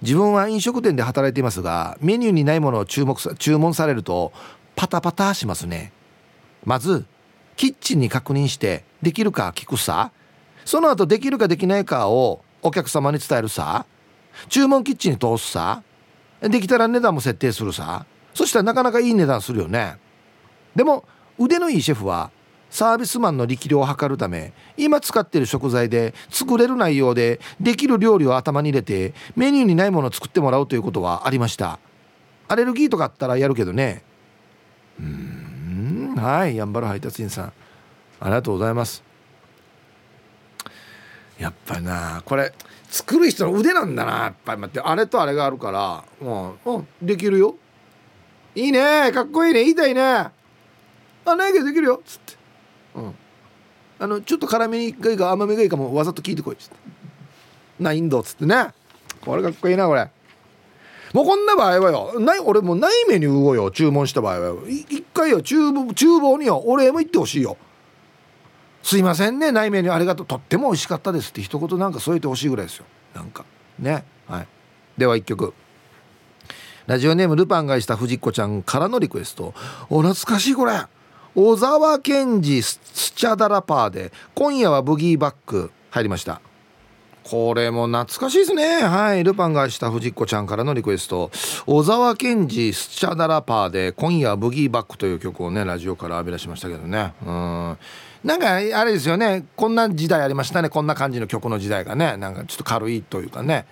[0.00, 4.32] 自分は飲食店で働いていますがメニューにないものを注目注文されると
[4.74, 5.92] パタパタしますね。
[6.64, 7.04] まず
[7.56, 10.10] キッチンに確認してできるか聞くさ。
[10.64, 13.84] その後できるかできないかをお客様に伝えるさ。
[14.48, 15.82] 注文キッチンに通すさ。
[16.40, 18.06] できたら値段も設定するさ。
[18.34, 19.96] そしたらなかなかいい値段するよね。
[20.74, 21.04] でも
[21.38, 22.30] 腕のいいシェフは
[22.76, 31.78] サービスマンの力量を測るため今使ってる食材で作れる内容でできる料理を頭に入れてメニューにないものを作ってもらうということはありました。
[32.48, 34.02] アレルギーとかあったらやるけどね。
[35.00, 37.52] うんはいやんばる配達員さん。
[38.20, 39.02] ありがとうございます。
[41.38, 42.52] やっぱりなこれ
[42.90, 44.12] 作る人の腕なんだな。
[44.12, 47.56] やっぱり待ってあれとあれがあるからもう、うん、できるよ。
[48.54, 50.02] いいねかっこいいね言いたいね。
[50.02, 50.32] あ
[51.24, 52.02] ないけどできるよ。
[52.04, 52.35] つって。
[52.96, 53.14] うん。
[53.98, 56.76] あのちょっと辛みがいいか甘みがいいかもわざと聞いてこいっつって。
[57.78, 58.68] ないんだっつってね。
[59.20, 60.10] これかっこいいなこれ。
[61.12, 62.20] もうこんな場合はよ。
[62.20, 64.58] ない俺もうないメニューをよ注文した場合はよ。
[64.68, 67.56] 一回よ厨房厨房によお礼も言ってほしいよ。
[68.82, 70.26] すいませんねないメニューありがとう。
[70.26, 72.84] とっても美味しかったですって一言なんか添えてほしいぐらいですよ。
[73.14, 73.44] なんか。
[73.78, 74.04] ね。
[74.28, 74.48] はい。
[74.96, 75.54] では一曲。
[76.86, 79.54] ラジオネームルパンがした藤子ちゃんからのリクエスト。
[79.90, 80.72] お懐かしいこれ。
[81.38, 82.80] 小沢健二ス
[83.14, 86.40] チャダラパーで今夜はブギーバック入りました。
[87.24, 88.82] これも懐かしいですね。
[88.82, 89.22] はい。
[89.22, 91.30] ルパンがした藤子ちゃんからのリクエスト。
[91.66, 97.12] 小沢健二スチャダラパーで今夜はブギーバックという曲をねラジオから浴び出しましたけどね。
[97.20, 97.78] うん。
[98.24, 99.44] なんかあれですよね。
[99.56, 100.70] こんな時代ありましたね。
[100.70, 102.16] こんな感じの曲の時代がね。
[102.16, 103.66] なんかちょっと軽いというかね。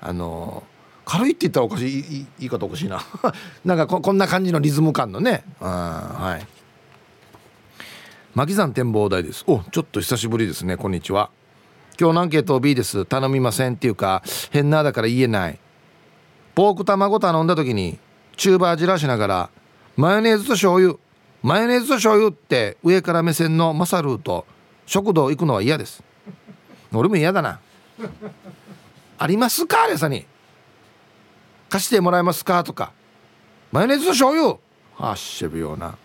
[0.00, 0.62] あの
[1.04, 3.02] 軽いって言ったらおかしい言い方おかしいな。
[3.64, 5.42] なんかこんな感じのリズム感のね。
[5.60, 5.68] うん。
[5.68, 6.59] はい。
[8.32, 9.44] 牧山展望台です。
[9.48, 10.76] おちょっと久しぶりですね。
[10.76, 11.30] こんにちは。
[11.98, 13.04] 今日のアンケート B です。
[13.04, 14.22] 頼みませんっていうか
[14.52, 15.58] 変なだから言えない。
[16.54, 17.98] ポーク卵頼んだ時に
[18.36, 19.50] チューバーじらしながら
[19.96, 20.94] マヨネーズと醤油。
[21.42, 24.46] マヨネーズと醤油って上から目線のマサルーと
[24.86, 26.04] 食堂行くのは嫌です。
[26.92, 27.58] 俺も嫌だな。
[29.18, 30.24] ありますかレサに。
[31.68, 32.92] 貸してもらえますかとか。
[33.72, 34.56] マヨネーズと醤油。
[34.98, 35.96] あっしぶような。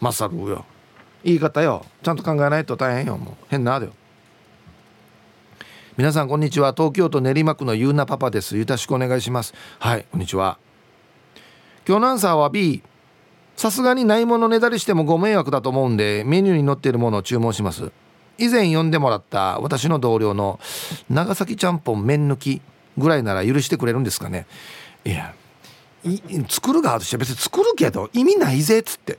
[0.00, 0.64] マサルーよ。
[1.24, 1.84] 言い方よ。
[2.02, 3.34] ちゃんと考えないと大変よもう。
[3.48, 3.92] 変なあだよ。
[5.96, 6.74] 皆さんこんにちは。
[6.76, 8.58] 東京都練馬区のゆうなパパです。
[8.58, 9.54] よろしくお願いします。
[9.78, 10.58] はいこんにちは。
[11.88, 12.82] 今日のアンサーは B
[13.56, 17.90] さすがにないものねだりしてもご迷惑だと思うんでメニューに載っているものを注文します。
[18.36, 20.60] 以前呼んでもらった私の同僚の
[21.08, 22.60] 長崎ちゃんぽん麺抜き
[22.98, 24.46] ぐらいなら許してくれるんですかね。
[25.06, 25.34] いや
[26.50, 29.18] 作る側として別に作るけど意味ないぜっつって。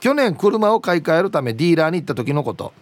[0.00, 2.72] 去年車を買い替えるためディーラーに行った時のこと。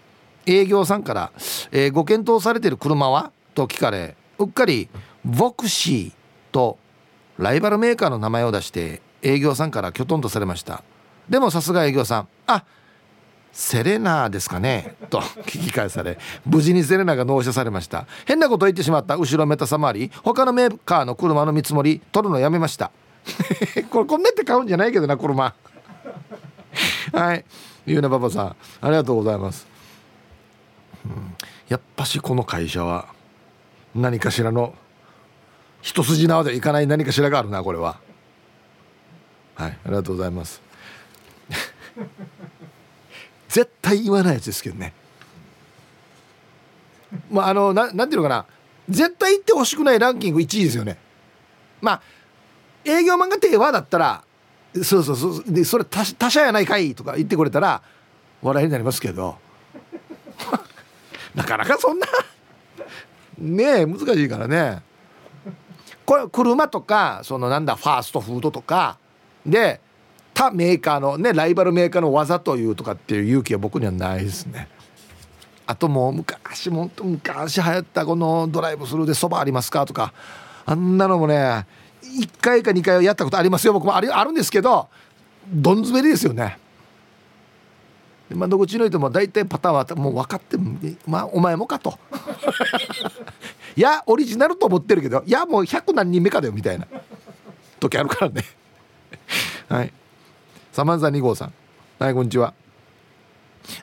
[0.46, 1.32] 営業さんから、
[1.72, 4.88] えー、ご検討されてる車は?」と聞かれうっかり
[5.24, 6.12] 「ボクシー」
[6.52, 6.78] と
[7.38, 10.82] ライバルメーカーの名前を出して営業さんからきょとんとされました。
[11.28, 12.64] でもさすが営業さん「あ
[13.52, 18.06] セレナーですかね?」と聞き返され無事にセレナーが納車されました。
[18.26, 19.16] 変なこと言ってしまった。
[19.16, 22.90] 後ろめたさもあり他のメーカーの車の見積もり取るのやめました。
[23.90, 25.54] これこんなって買うんじゃないけどな車。
[27.12, 27.44] はい。
[27.86, 29.66] ゆうなパパさんありがとうございます、
[31.04, 31.36] うん、
[31.68, 33.08] やっぱしこの会社は
[33.94, 34.74] 何かしらの
[35.82, 38.00] 一筋縄ではいかない何かしらがあるなこれは。
[39.54, 39.70] はい。
[39.70, 40.62] ありがとうございます。
[43.48, 44.94] 絶対言わないやつですけどね。
[47.30, 48.46] まああのななんていうのかな。
[48.88, 50.96] 絶対言ってほしくないランキング1位ですよね。
[51.82, 52.02] まあ
[52.84, 54.24] 営業マンが定和だったら
[54.82, 55.44] そうそうそう。
[55.46, 57.82] でそれ他他社やないかいとか言ってくれたら
[58.42, 59.36] 笑いになりますけど。
[61.34, 62.06] なかなかそんな。
[63.38, 64.82] ねえ難しいからね。
[66.04, 68.98] これ車とかそのなんだファーストフードとか。
[69.46, 69.80] で
[70.32, 74.68] 他メーカーのねライバルメーカーの技というとかっていう勇気は僕にはないですね。
[75.66, 80.12] あともう昔も昔流行ったこのドライブスルーでそばありますかとか。
[80.66, 81.66] あんなのもね
[82.04, 83.72] 1回か2回はやったことありますよ。
[83.72, 84.88] 僕もあるあるんですけど
[85.52, 86.58] どん滑りですよね。
[88.30, 90.56] まあどちの人も大体パターンはもう分かって
[91.06, 91.98] まあお前もかと。
[93.76, 96.86] いやオリジナルと思ってるけどいやもう100何人目かだよみたいな。
[97.80, 98.44] 時あるからね。
[99.68, 99.92] はい。
[100.72, 101.52] サマンザ2号さん。
[101.98, 102.54] はいこんにちは。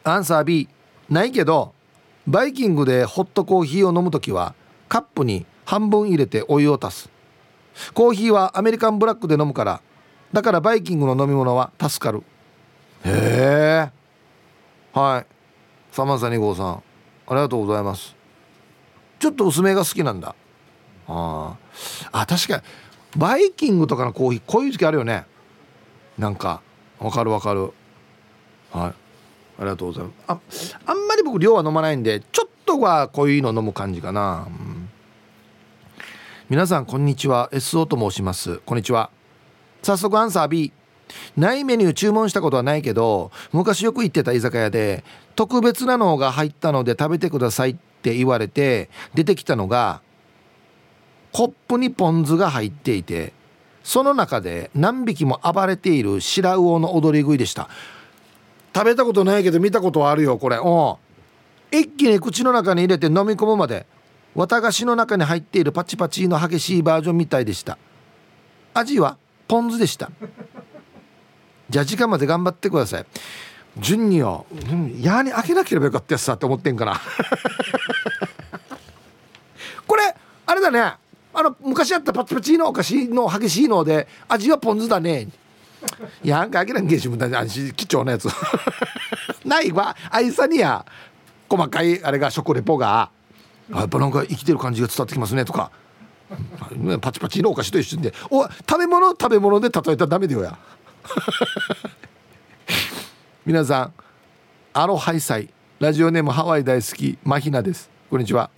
[0.04, 0.68] アンサー B
[1.10, 1.74] ないけど
[2.28, 4.54] バイキングでホットコーヒーを飲む時は
[4.90, 7.21] カップに半分入れてお湯を足す。
[7.94, 9.82] コーヒーはアメリカンブラックで飲むから。
[10.34, 12.24] だからバイキングの飲み物は助かる。
[13.06, 13.92] へえ。
[14.94, 15.26] はい。
[15.92, 16.68] サマンサ2号さん。
[16.74, 16.84] あ
[17.30, 18.16] りがとうございます。
[19.20, 20.36] ちょっと薄めが好きなんだ。
[21.08, 21.56] あ
[22.12, 22.64] あ確かに。
[23.18, 25.26] バイキングとかのコーヒーこういう時あるよね。
[26.18, 26.62] なんか。
[27.00, 27.72] わかるわかる。
[28.72, 29.02] はい。
[29.62, 30.76] ありがとうございます。
[30.86, 34.71] ああんまり僕量は飲まないんでちょっとはこういうの飲む感じかな、うん、
[36.52, 37.50] 皆さんこんにちは。
[37.54, 38.58] SO と申します。
[38.66, 39.10] こんにちは。
[39.84, 40.74] 早速アンサー B
[41.38, 45.06] ないメニュー注文したことはないけど昔よく行ってた居酒屋で
[45.38, 50.02] 特別なのが入ったので食べてくださいって言われて出てきたのが
[51.32, 53.32] コップにポン酢が入っていて
[53.82, 57.70] その中で何匹も暴れている白魚の踊り食いでした。
[58.76, 60.58] 食べたことないけど見たことはあるよこれ。
[60.58, 60.96] うん。
[61.72, 63.86] 一気に口の中に入れて飲み込むまで
[64.36, 67.78] 綿菓子の中に入っているパチパチの激しいバージョンみたいでした。
[68.74, 69.18] 味は
[69.48, 70.10] ポン酢でした。
[71.70, 73.06] じゃあ時間まで頑張ってください。
[73.78, 77.00] 順によ、うん、やに開けなければよかったやつさって思ってんから。
[79.88, 80.16] これ
[80.46, 80.94] あれだね。
[81.34, 85.28] あの昔あったパチパチのお菓子の激しいので味はポン酢だね。
[86.24, 88.28] いやなんかあげらんけしもだ貴重なやつ。
[89.46, 89.96] ないわ。
[90.10, 90.86] あいさにや
[91.50, 93.10] 細かいあれが食レポが。
[93.74, 95.72] やっぱなんか生きてる感じが伝わってきますねとか。
[97.02, 100.58] パチパチのお菓子と一緒でお食べ物食べ物で例えたらダメだよや。
[103.46, 103.94] 皆さん
[104.74, 105.50] アロハイサイ。
[105.80, 107.18] ラジオネームハワイ大好き。
[107.24, 107.90] マヒナです。
[108.10, 108.50] こんにちは。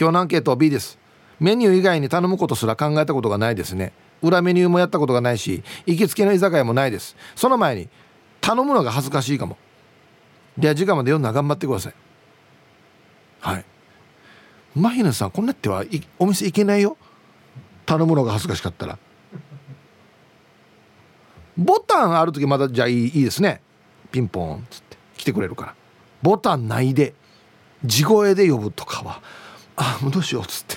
[0.00, 0.98] 今日のアンケート B です。
[1.38, 3.92] メニュー以外に頼むことすら考えたことがないですね。
[4.22, 7.14] 裏メニューもやったことがないし行きつけの居酒屋もないです。
[7.36, 7.88] その前に
[8.40, 9.56] 頼むのが恥ずかしいかも。
[10.56, 11.94] では時間まで読んだら頑張ってください。
[13.44, 13.64] はい。
[14.74, 15.84] マヒナさんこんなっては
[16.18, 16.96] お店行けないよ。
[17.84, 18.98] 頼むのが恥ずかしかったら。
[21.56, 23.60] ボタンある時まだじゃあいいいいですね。
[24.10, 24.96] ピンポンっつって。
[25.18, 25.74] 来てくれるから。
[26.22, 27.12] ボタンないで。
[27.84, 29.20] 地声で呼ぶとかは。
[29.76, 30.76] あもうどうしようっつって。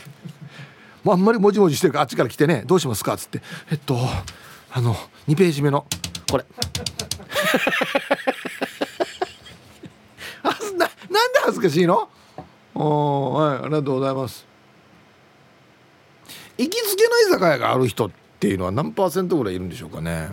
[1.06, 2.64] もうあんまりもじもじしてるからあっちから来てね。
[2.66, 3.42] どうしますかっつって。
[3.72, 3.98] えっと
[4.72, 4.94] あの
[5.30, 5.86] 2ページ目の。
[6.30, 6.44] これ。
[10.44, 12.10] あななんで恥ずかしいの？
[12.80, 14.46] おはいありがとうございます。
[16.60, 20.30] 行きつけの居酒屋がある人っていうのは何パーセントぐらいいるんでしょうかね。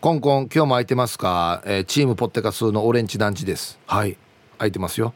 [0.00, 3.78] コンコン今日も空いてますか、えー、チームポッテカスのオレンジ団地です。
[3.86, 4.16] はい。
[4.58, 5.12] 空いてますよ。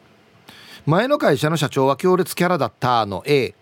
[0.84, 3.22] 前の会社の社長は強烈キャラだったの。
[3.26, 3.54] A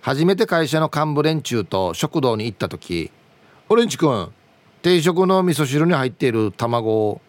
[0.00, 3.10] 初めて会社の幹部連中と食堂に行った時
[3.68, 4.32] 「オレンジ君
[4.80, 7.20] 定食の味噌汁に入っている卵を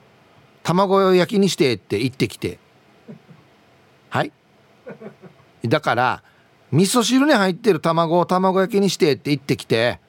[0.63, 2.59] 卵焼きにして」って言ってきて。
[4.09, 4.32] はい
[5.65, 6.23] だから
[6.71, 9.99] 味噌汁に入ってる卵を卵焼きにしてって言ってきて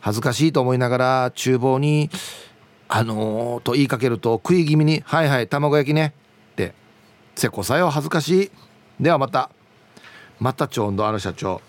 [0.00, 2.10] 恥ずかしいと思いながら厨房に
[2.88, 6.14] 「あのー」と言いかけると食い気味に「はいはい卵焼きね」
[6.52, 6.74] って
[7.36, 8.50] 「せこさよ恥ずかしい」
[9.00, 9.50] ではまた
[10.38, 11.60] また超音頭あの社長。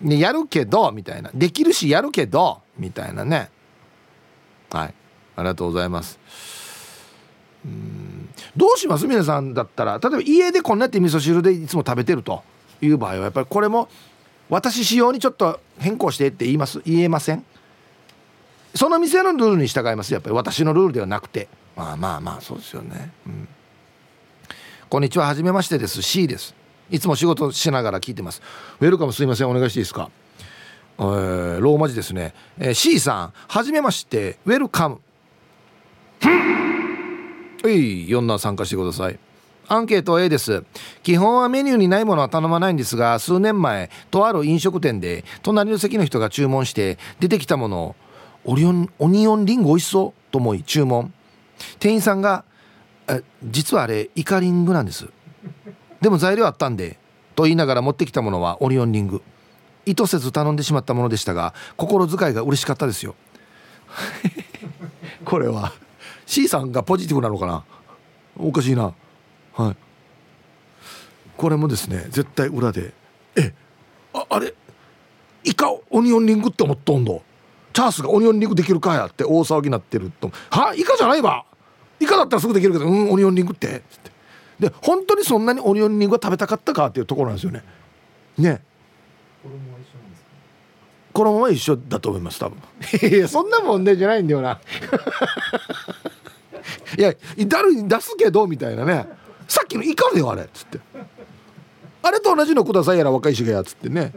[0.00, 1.30] ねやるけどみたいな。
[1.34, 3.50] できるしやるけどみたいなね。
[4.70, 4.94] はい。
[5.36, 6.18] ありがとうございます。
[7.64, 8.11] うん。
[8.56, 9.06] どうします？
[9.06, 9.98] 皆さんだったら。
[9.98, 12.42] 例えば家でこんなやって味噌汁でいつも食べてると。
[12.84, 13.88] いう場合はやっぱりこれも
[14.48, 16.82] 私仕様にちょっと変更してって言います？
[16.84, 17.44] 言えません？
[18.74, 20.12] その店のルールに従います。
[20.12, 21.46] やっぱり私のルールではなくて。
[21.76, 23.48] まあまあまあそうですよね、うん、
[24.90, 26.02] こんにちは初めましてです。
[26.02, 26.56] C です。
[26.90, 28.42] いつも仕事しながら聞いてます。
[28.80, 29.48] ウェルカムすいません。
[29.48, 30.10] お願いしていいですか？
[30.98, 34.38] えー、ローマ字ですね、えー、C さんはじめまして。
[34.44, 35.00] ウェルカム。
[37.62, 38.08] はい。
[38.08, 39.18] 4な参加してください
[39.68, 40.64] アンケート A です。
[41.02, 47.96] 基本はメニューにないものは頼まないんですが数年前とある飲食店で隣の席の人が注文して出てきたものを
[48.44, 51.12] オリオンオニオンリンゴ美味しそうと思い注文。
[51.78, 52.44] 店員さんが
[53.44, 55.08] 「実はあれイカリングなんです。
[56.00, 56.98] でも材料あったんで」
[57.34, 59.22] と言いながら持ってきたものはオニオンリング。
[59.86, 63.14] 意図せず頼んでしまったものでしたが心遣いが嬉しかったですよ。
[65.24, 65.72] これは。
[66.32, 67.62] C さんがポジティブなのかな？
[68.38, 68.94] おかしいな。
[69.52, 69.76] はい。
[71.36, 72.94] これもですね絶対裏で
[73.36, 73.52] 「え
[74.14, 74.54] ああれ？
[75.44, 77.22] イカオニオンリングって思っとんど
[77.74, 80.74] チャースがオニオンリングできるかや」って大騒ぎになってると「は？
[80.74, 81.44] イカじゃないわ。
[82.00, 84.10] イカだったらすぐできるけどうんオニオンリングって」って。
[84.58, 86.86] で本当にそんなにオニオンリングが食べたかったか？
[86.86, 87.62] っていうところなんですよね。
[88.38, 88.62] ね。
[91.12, 92.58] 衣は一緒だと思います多分。
[93.06, 94.58] いやそんな問題じゃないんだよな
[96.98, 97.14] いや
[97.46, 99.06] 誰に出すけどみたいなね。
[99.48, 100.42] さっきのイカだよあれ。
[100.42, 100.80] っつって。
[102.02, 104.12] あれと同じのくださいやら若いしがやつってね。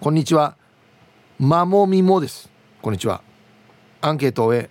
[0.00, 0.56] こんにちは。
[1.38, 2.50] まもみもです。
[2.80, 3.22] こんにちは。
[4.00, 4.70] アンケートを終え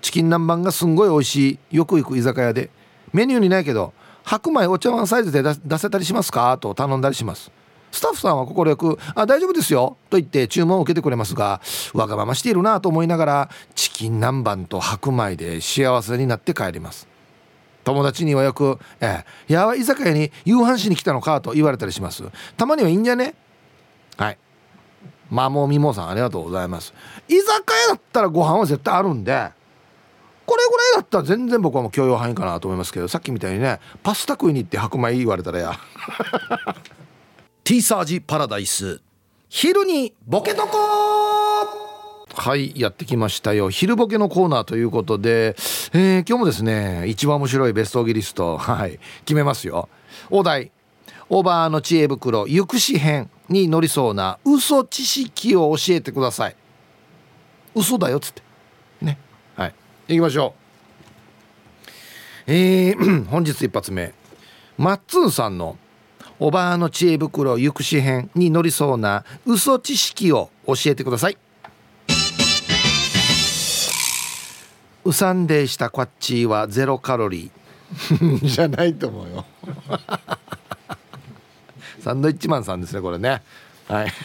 [0.00, 2.70] チキン南蛮がすんごい美味しいよく行く居酒屋で
[3.12, 3.92] メニューにないけど
[4.22, 6.56] 白米お茶碗サイズで出せたりしますか？
[6.58, 7.50] と頼んだりします。
[7.90, 11.60] スタッフさんは快く「あ大丈夫ですよ」と言って注文を受けてくれますが
[11.94, 17.08] わがまましているなと思いながらチキン南蛮と白米で幸せになって帰ります。
[17.84, 22.22] 友達にはよく「ええ、や居酒屋に夕飯しに来たのか」と言われたりします。
[22.56, 23.34] たまにはいいんじゃね？
[24.18, 24.38] はい。
[25.30, 26.92] まあもみもさんありがとうございます。
[27.28, 27.48] 居酒
[27.88, 29.50] 屋だったらご飯は絶対あるんで
[30.46, 35.78] これぐらいだったら全然僕はもう許容範囲かなと思いますけどさっきみたいにねパスタ食いに行って白米言われたらや。
[37.68, 39.02] ティーサージパラダイス。
[39.50, 40.78] 昼にボケとこ
[42.32, 43.68] はいやってきましたよ。
[43.68, 45.54] 昼ボケのコーナーということで、
[45.92, 49.90] えー、今日もですね一番面白いベストギリストはい決めますよ。
[50.30, 50.72] お題。
[51.28, 56.56] オーバーの知恵袋行くし編に乗りそうな嘘知識を教えてください。
[57.74, 58.42] 嘘だよっつって。
[59.02, 59.18] ね。
[59.56, 59.74] はい。
[60.08, 60.54] 行きましょ
[62.46, 62.50] う。
[62.50, 64.14] えー、 本日一発目。
[64.78, 65.76] マッツンさんの
[66.40, 71.38] 「おばあの知恵袋行くし編に乗りそうな嘘知識を教えてください。
[75.04, 78.46] うさんでしたこっちはゼロカロリー。
[78.46, 79.44] じゃないと思うよ。
[82.00, 83.42] サンドイッチマンさんですねこれね。
[83.88, 84.12] はい。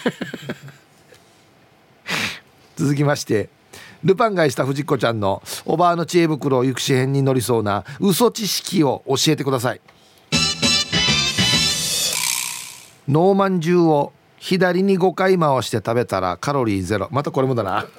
[2.75, 3.49] 続きまして
[4.03, 9.81] ルパンがした藤子ちゃんのおばあの知恵袋行くし編に乗りそうな嘘知識を教えてください。
[13.07, 17.07] ノーマンジュを左に5回回して食べたらカロリーゼロ。
[17.11, 17.85] またこれもだな。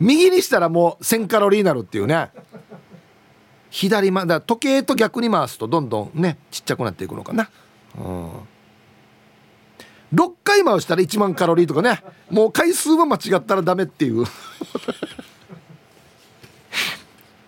[0.00, 2.30] 右にしたらもう1000カロリーになるっていうね。
[3.70, 7.50] 左まだ時計と逆に回すとどんどんねちっちゃくなっていくのかな、
[7.98, 8.30] うん、
[10.14, 12.02] 6回回したら1万カロリーとかね。
[12.30, 14.26] もう回数は間違ったらダメっていう。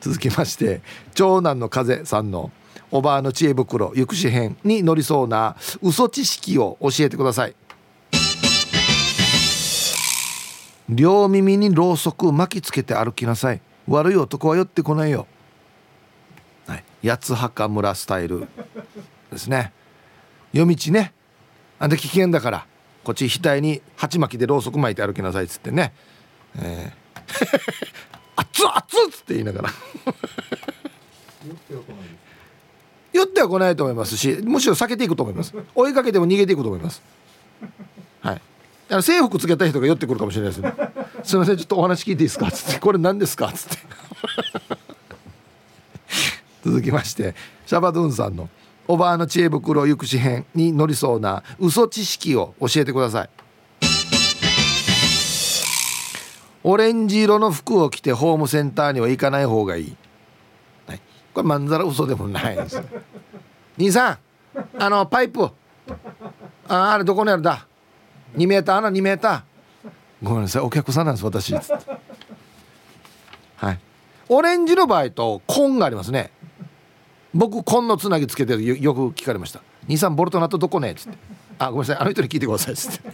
[0.00, 0.82] 続きまして
[1.14, 2.50] 長男の風さんの。
[2.96, 7.54] おばあの知恵袋行くし編に乗りそうな嘘知識を教えてください。
[10.88, 13.60] 両耳にろうそく巻きつけて歩きなさい。
[13.86, 15.26] 悪い男は寄ってこないよ、
[16.66, 18.48] はい、八つ墓村スタイル
[19.30, 19.74] ですね。
[20.54, 21.12] 夜道ね。
[21.78, 22.66] あんで危険だから。
[23.04, 25.92] こっち額に鉢巻きでろうそく巻いて歩きなさいっつってね、
[26.58, 27.44] えー、
[28.40, 29.70] 熱っ熱っつって言いながら。
[33.16, 35.54] 酔っては来ないと思いますしむしろ避けていくと思います。
[35.74, 37.02] 追いかけても逃げていくと思います。
[38.20, 38.40] はい。
[38.88, 40.72] あの制服つけた人が酔ってくるかもしれないですね。
[41.24, 42.50] すみませんちょっとお話聞いていいですか？
[42.50, 42.80] つって。
[42.80, 43.50] これ何ですか？
[43.52, 43.78] つって。
[46.64, 47.34] 続きまして
[47.66, 48.48] シャバドゥンさんの
[48.88, 53.30] おばあの知恵袋行くし編に乗りそうな嘘知識を教えてください。
[56.64, 59.96] オレンジ色の服を着てホームセンターには行かない方がい、い、
[61.36, 62.82] これまんざら嘘でもないです。
[63.76, 64.18] 兄さん
[64.78, 65.44] あのパイプ
[66.66, 67.42] ああれどこにある？
[67.42, 67.66] だ。
[68.38, 69.90] 2メーター穴2メーター。
[70.22, 71.52] ごめんなさいお客さんなんです私。
[71.52, 71.60] は
[73.70, 73.78] い。
[74.30, 76.30] オレンジの場合と紺がありますね。
[77.34, 81.18] 僕紺のつなぎつけてよく聞かれました「兄さんボルトナットどこね?」っつって
[81.60, 83.10] 「あごめんなさいあの人に聞いてください」っつって。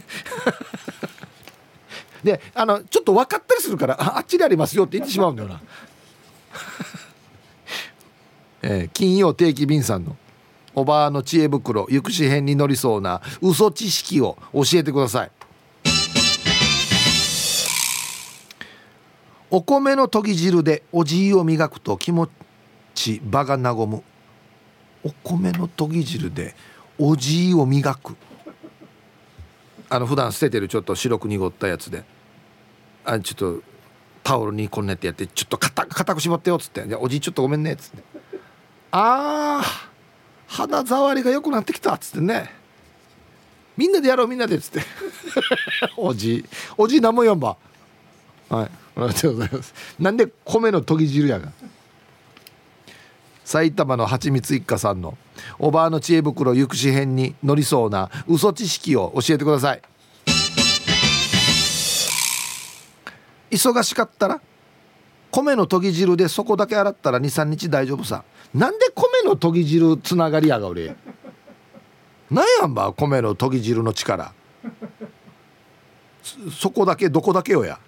[2.23, 5.59] であのちょっと分かったりするからああっちにありますよって言ってしまうんだよな。
[8.63, 10.15] えー、金曜定期便さんの
[10.73, 15.31] おばあの知恵袋行くし編に乗りそうな嘘知識を教えてください。
[19.51, 22.27] お米のとぎ汁でおじいを磨くと気持
[22.95, 24.01] ち場が和む
[25.03, 26.55] お米のとぎ汁で
[26.97, 28.15] おじいを磨く。
[29.89, 32.03] あの普段捨ててるちょっと白く濁ったやつで。
[33.05, 33.61] あちょっと
[34.23, 38.03] タオルにこんなってやってちょっと硬く絞ってよっつって「おじいちょっとごめんね」っつって
[38.95, 39.93] 「あー
[40.45, 42.51] 肌触りが良くなってきた」っつってね
[43.75, 44.81] 「みんなでやろうみんなで」っつって。
[45.97, 46.45] おじい
[46.77, 47.57] おじい何も言わんば。
[48.49, 49.73] はいありがとうございます。
[49.99, 51.51] なんで米のとぎ汁やが。
[53.43, 55.17] 埼玉のはちみつ一家さんの
[55.57, 59.81] おばあの知恵袋行くし編に乗りそうな嘘知識を教えてください。
[63.49, 64.41] 忙しかったら
[65.33, 68.23] 米のとぎ汁でそこだけ洗ったら23日大丈夫さ。
[68.53, 70.95] なんで米のとぎ汁つながりやが俺。
[72.29, 74.31] なんやんば米のとぎ汁の力。
[76.51, 77.79] そこだけどこだけよや。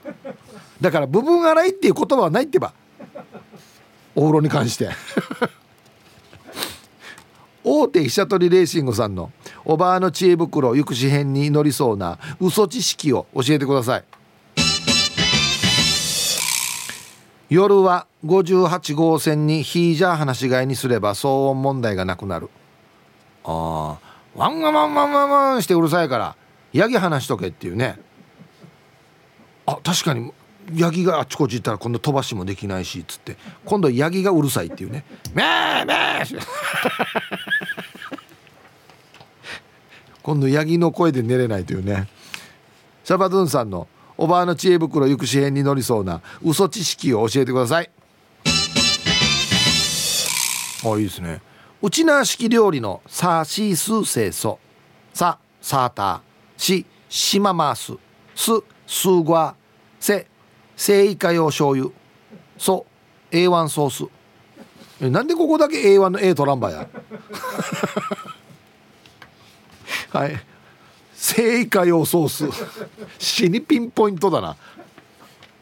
[0.81, 2.73] だから部分洗いっていう言葉はないってば。
[4.15, 4.89] お風呂に関して。
[7.63, 9.31] 大手飛車取りレーシングさんの
[9.63, 14.03] おばあの知恵袋行くし編に乗りそうな嘘知識を教えてください。
[17.49, 22.49] 夜は58号線にヒージャー放し飼いにすれば騒音問題がなくなる。
[23.43, 26.35] ああワンワンワンワンワンワンしてうるさいから
[26.73, 27.99] ヤギ放しとけっていうね。
[29.67, 30.31] あ確かに
[30.73, 33.37] ヤギがあっちこっち行ったら今度飛ばしもできないしっつって。
[33.63, 36.25] 今度ヤギがうるさいっていうね「めーめー」
[40.23, 42.07] 今度ヤギの声で寝れないというね。
[43.03, 43.87] シャバドゥンさんの
[44.17, 47.89] おばあの知恵袋行くし編に乗りそうな嘘知識を教えてください。
[50.85, 51.41] あいいですね。
[51.81, 54.59] うちな式料理のサーシース清楚。
[55.13, 56.19] ササーター
[56.57, 57.93] シシママース
[58.35, 58.51] ス
[58.85, 59.55] スーゴア
[59.99, 60.27] セ
[60.75, 61.89] 精イカ用醤油
[62.57, 62.85] ソ
[63.31, 64.09] A1 ソース。
[65.01, 66.87] えなんでここだけ A1 の A 取らんばや？
[70.11, 70.39] はい
[71.25, 72.67] 精イカ用ソース
[73.17, 74.55] 死にピンポイントだな。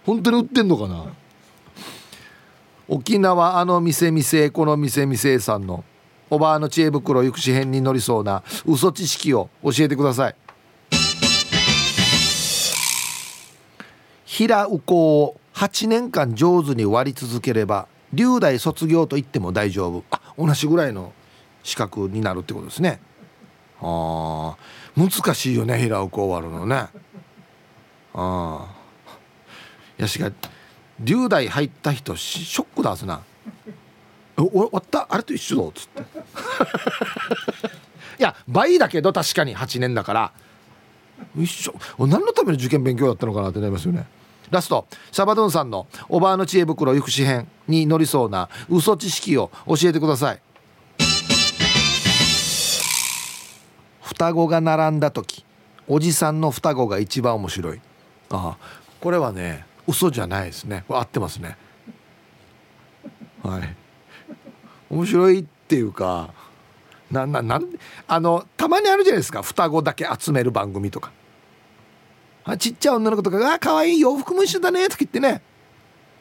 [0.05, 1.05] 本当に売ってんのかな。
[2.89, 5.85] 沖縄あの店店この店店さんの。
[6.29, 8.43] おばあの知恵袋行くし編に乗りそうな。
[8.65, 10.35] 嘘知識を教えてください。
[14.25, 20.03] 平右近を8年間上手に割り続ければ龍大卒業と言っても大丈夫。
[20.11, 21.13] あ同じぐらいの
[21.63, 22.99] 資格になるってことですね。
[23.79, 26.75] ああ難しいよね平右近終わるのね。
[26.75, 26.89] あ
[28.13, 28.67] あ。
[29.97, 30.31] やしが
[30.99, 33.21] 龍大入った人ショックだすな。
[34.37, 35.07] お終わった？
[35.09, 36.01] あれと一緒だっつって。
[38.19, 40.31] いや倍だけど確かに8年だから。
[41.37, 41.73] 一緒。
[41.99, 44.05] 何のための受験勉強だったのかなってなりますよね。
[44.51, 44.85] ラスト。
[45.11, 50.41] シャバドゥンさんのおばあの知恵袋行くし編に乗りそうな嘘知識を教えてください。
[54.23, 55.43] 双子が並んだ時
[55.85, 57.81] おじさんの双子が一番面白い。
[58.29, 58.57] ああ
[59.01, 60.85] これはね嘘じゃないですね。
[60.87, 61.57] 合ってますね。
[63.43, 63.75] はい。
[64.89, 66.33] 面白いっていうか
[67.11, 67.67] なななん
[68.07, 69.41] あのたまにあるじゃないですか。
[69.41, 71.11] 双子だけ集める番組とか。
[72.45, 75.41] あちっちゃい女の子とかが「あ可愛い洋服も一緒だね」とか言ってね。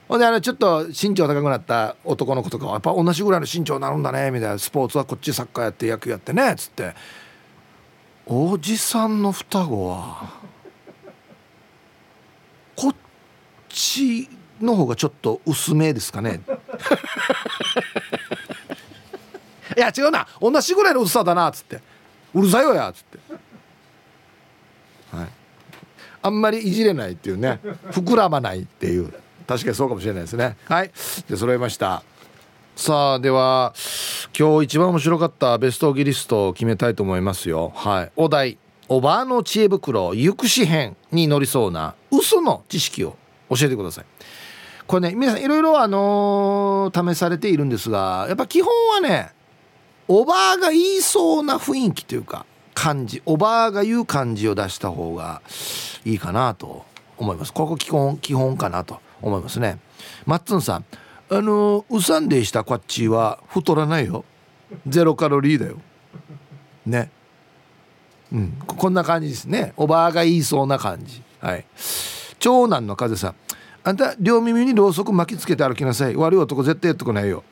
[0.09, 4.59] ほんであのちょっと身長高くなった男の子とかはやっぱ同じぐらいの身長になるんだねみたいな。
[4.59, 6.97] スポーツはこっちサッカーやって野球やってねっつって。
[8.27, 10.31] おじさんの双子は
[12.77, 12.95] こっ
[13.69, 14.29] ち
[14.61, 16.41] の方がちょっと薄めですかね。
[19.77, 20.27] いや違うな。
[20.41, 21.81] 同じぐらいの薄さだなっつって。
[22.35, 23.19] うるさいよやっつって。
[25.17, 25.29] はい。
[26.23, 27.59] あんまりいじれないっていうね。
[27.91, 29.13] 膨らまないっていう。
[29.47, 30.57] 確かにそうかもしれないですね。
[30.67, 30.91] はい。
[31.29, 32.03] で揃いました。
[32.75, 33.75] さあでは
[34.37, 37.73] 今日一番面白かったベストギリストを決めたいと思いますよ。
[37.77, 38.13] はい。
[38.17, 38.59] お題
[38.89, 43.17] おばあの知恵袋行くし編に乗りそうな嘘の知識を
[43.51, 44.05] 教えてください。
[44.87, 49.31] これね皆さんいろいろあのー試されているんですがやっぱ基本はね
[50.09, 55.41] おばあが言いそうな雰囲気というか感じおばあが言う感じを出した方が
[56.05, 56.85] いいかなと
[57.19, 57.53] 思います。
[57.53, 59.79] ここ基本基本かなと思いますね。
[60.27, 60.85] マッツンさん
[61.33, 64.27] あのうさんでしたこっちは太らないよ。
[64.87, 65.79] ゼロカロリーだよ。
[66.85, 67.11] ね。
[68.31, 68.53] うん。
[68.67, 69.73] こんな感じですね。
[69.79, 71.23] おばあが言いそうな感じ。
[71.41, 71.65] はい。
[72.39, 73.35] 長男の風さん。
[73.83, 76.17] あんた両耳にろうそく巻きつけて歩きなさい。
[76.17, 77.45] 悪い男絶対やってこないよ。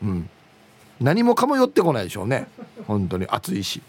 [0.00, 0.30] うん。
[1.00, 2.46] 何もかも寄ってこないでしょうね。
[2.86, 3.26] 本当に。
[3.26, 3.82] 暑いし。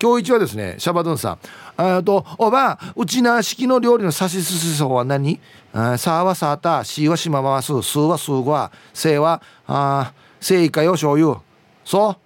[0.00, 1.38] 今日一はですねシャバドゥンさん。
[1.76, 5.40] あとおばあうちな式の料理のさしすせそは何？
[5.72, 11.40] あさあはさあたしはしままわすすはすごわせいはあせいかよ醤油。
[11.84, 12.16] そ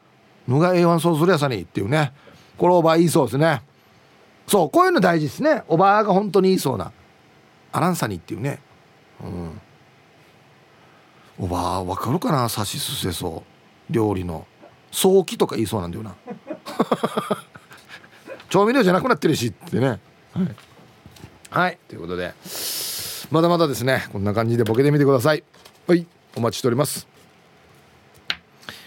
[0.48, 0.50] う？
[0.50, 1.62] ぬが A1 そうするやさに。
[1.62, 2.12] っていうね。
[2.58, 3.62] これおばあ言いそうですね。
[4.46, 5.62] そうこういうの大事ですね。
[5.68, 6.92] おばあが本当に言いそうな。
[7.72, 8.58] アランサニっていうね。
[9.22, 9.60] うん。
[11.38, 12.48] おばあわかるかな？
[12.48, 13.44] さしすせそ。
[13.88, 14.46] う料理の。
[14.90, 16.16] 早期とか言いそうなんだよな。
[18.51, 19.88] 調味料じゃなくなってるしってね。
[19.88, 20.01] はい、
[21.51, 22.34] はい、ということで。
[23.30, 24.09] まだまだですね。
[24.12, 25.44] こんな感じでボケてみてください。
[25.86, 26.05] はい。
[26.36, 27.07] お待ちしております。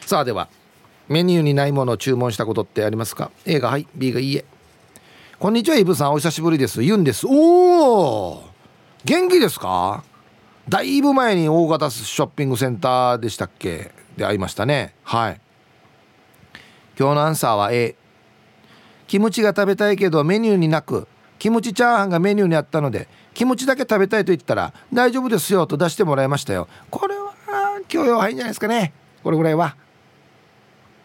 [0.05, 0.49] さあでは。
[1.07, 3.88] メニューにないものを注文したことってありますか？A がはい。
[3.95, 4.43] B がいいえ。
[5.39, 6.14] こんにちはイブさん。
[6.14, 6.84] お久しぶりです。
[6.84, 7.26] ユンです。
[7.26, 8.43] おお
[9.05, 10.03] 元気ですか？
[10.68, 13.91] だいぶ前に大型ショッピングセンターでしたっけ？
[14.18, 14.93] で会いましたね。
[15.03, 15.41] はい。
[16.99, 17.95] 今日のアンサーは A
[19.14, 21.07] キムチが食べたいけどメニューになく
[21.38, 26.68] キムチチャーハンがメニューにあったのでキムチだけ食べたいと言ったら大丈夫ですよと出してもらいましたよ。
[26.89, 27.32] これは
[27.88, 28.91] 許容範囲じゃないですかね。
[29.24, 29.76] これぐらいは。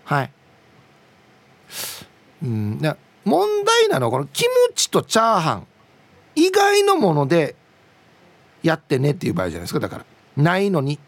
[0.04, 0.32] はい。
[2.44, 2.78] うん。
[2.80, 2.96] な
[3.26, 5.66] 問題なのはこのキムチとチャーハン
[6.34, 7.56] 以外のもので
[8.62, 9.80] やってねっていう場合じゃないですか。
[9.80, 10.98] だからないのに。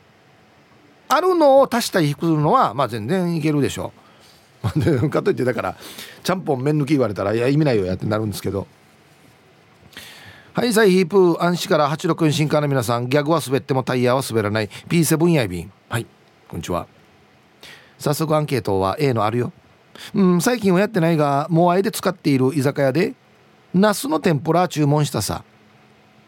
[1.09, 3.99] あるのを足したり引くのはまあ全然いけるでしょう。
[5.11, 5.76] かといってだから
[6.22, 8.66] ちゃんぽん麺抜き言われたらいや意味ないよやってなるんですけど。
[10.52, 14.68] はいサイヒープー暗視から86新刊の皆さんギャグは滑ってもタイヤは滑らない。
[14.88, 15.72] P7 やいびん。
[15.88, 16.06] はい
[16.48, 16.86] こんにちは。
[17.98, 19.52] 早速アンケートは A のあるよ。
[20.14, 23.14] うん最近はやってないがモアイで使っている居酒屋で
[23.72, 25.44] ナスの天ぷら注文したさ。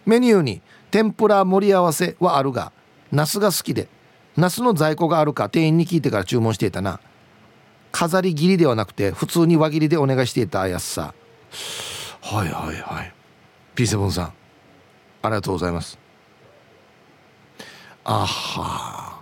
[0.07, 2.73] メニューに天ぷら盛り合わせはあるが
[3.11, 3.89] ナスが好きで
[4.37, 7.01] ナスの在庫があるか店員に聞いてから注文していたな。
[7.93, 11.15] 飾り切りではなくて普通に輪切りでお願いしていたやつさ。
[12.23, 13.13] はいはいはい。
[13.77, 14.33] P7 さん
[15.23, 15.99] ありがとうございます。
[18.05, 19.21] あは。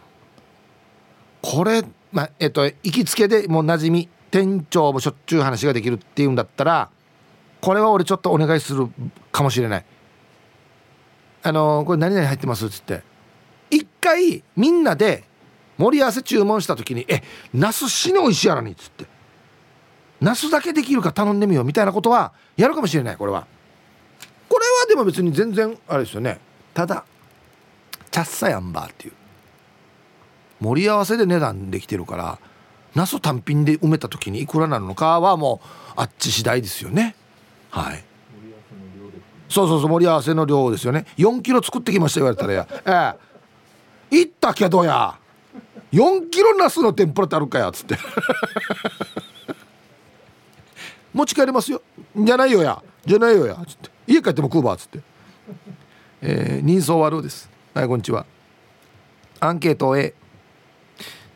[1.43, 6.91] これまあえっと行きつけでもう馴染み店長もしょっちゅう話ができるっていうんだったら
[7.61, 8.89] これは俺ちょっとお願いする
[9.33, 9.85] かもしれない。
[11.43, 13.03] あのこれ何々入ってますっつって。
[13.71, 15.25] 一回みんなで
[15.81, 17.23] 盛り合わせ注文した時に「え
[17.55, 19.07] ナス死の美味しいやらに」っつって
[20.21, 23.47] 「ナスだけできるか頼んでみよう」みたいなことはやるかもしれないこれは。
[24.49, 26.39] これはでも別に全然あれですよね。
[26.75, 27.05] ただ
[28.11, 29.13] チャッサヤンバーっていう。
[30.61, 32.39] 盛り合わせで値段できてるから
[32.95, 37.15] ナス単品で埋めた時にいくらなのかはもうあっち次第ですよね。
[37.71, 38.05] はい。
[39.49, 41.07] そうそうそう盛り合わせの量ですよね。
[41.17, 42.69] 4キロ作ってきました言われたらや。
[44.11, 44.19] ええ。
[44.19, 45.20] 行ったけどや。
[45.93, 47.97] 4キロナスの天ぷらってあるかやつって。
[51.13, 51.83] 持ち帰りますよ。
[52.17, 52.81] じゃないよや。
[53.05, 53.57] じゃないよや。
[53.67, 53.91] つって。
[54.07, 55.01] 家帰っても食うばっつって。
[56.23, 57.51] えー、人相悪です。
[57.75, 58.27] はいこんにちは。
[59.41, 60.15] アンケート A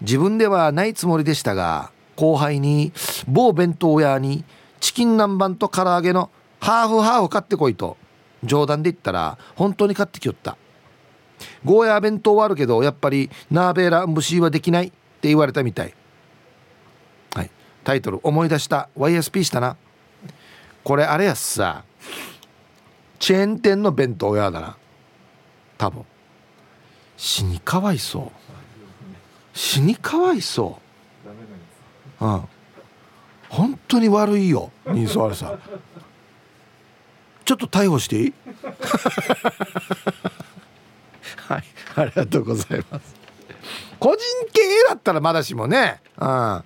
[0.03, 2.93] 自分ではないつもりでしたが後輩に
[3.27, 4.45] 某弁当屋に
[4.81, 6.31] チキン南蛮と唐揚げの
[6.61, 7.97] ハーフハーフ買ってこいと
[8.43, 10.59] 冗談で言ったら本当に買ってきよった。
[11.65, 15.95] ゴーヤー弁当はあるけどやっぱりナーベーラ蒸しはできないって言われたみたい。
[17.35, 17.51] はい。
[17.85, 18.89] タイトル思い出した。
[18.97, 19.77] YSP したな。
[20.83, 21.85] これあれやっさ。
[23.19, 24.77] チェーン店の弁当屋だな。
[25.79, 26.05] 多分。
[27.17, 29.57] 死にかわいそう。
[29.57, 30.79] 死にかわいそ
[32.21, 32.25] う。
[32.25, 32.43] うん。
[33.49, 35.57] 本当に悪いよ人相あれさ
[37.45, 38.35] ちょっと逮捕していい？
[41.49, 41.65] はい
[41.97, 43.15] ありがとうございます。
[43.99, 44.19] 個人
[44.53, 46.01] 経営だったらまだしもね。
[46.19, 46.65] うん。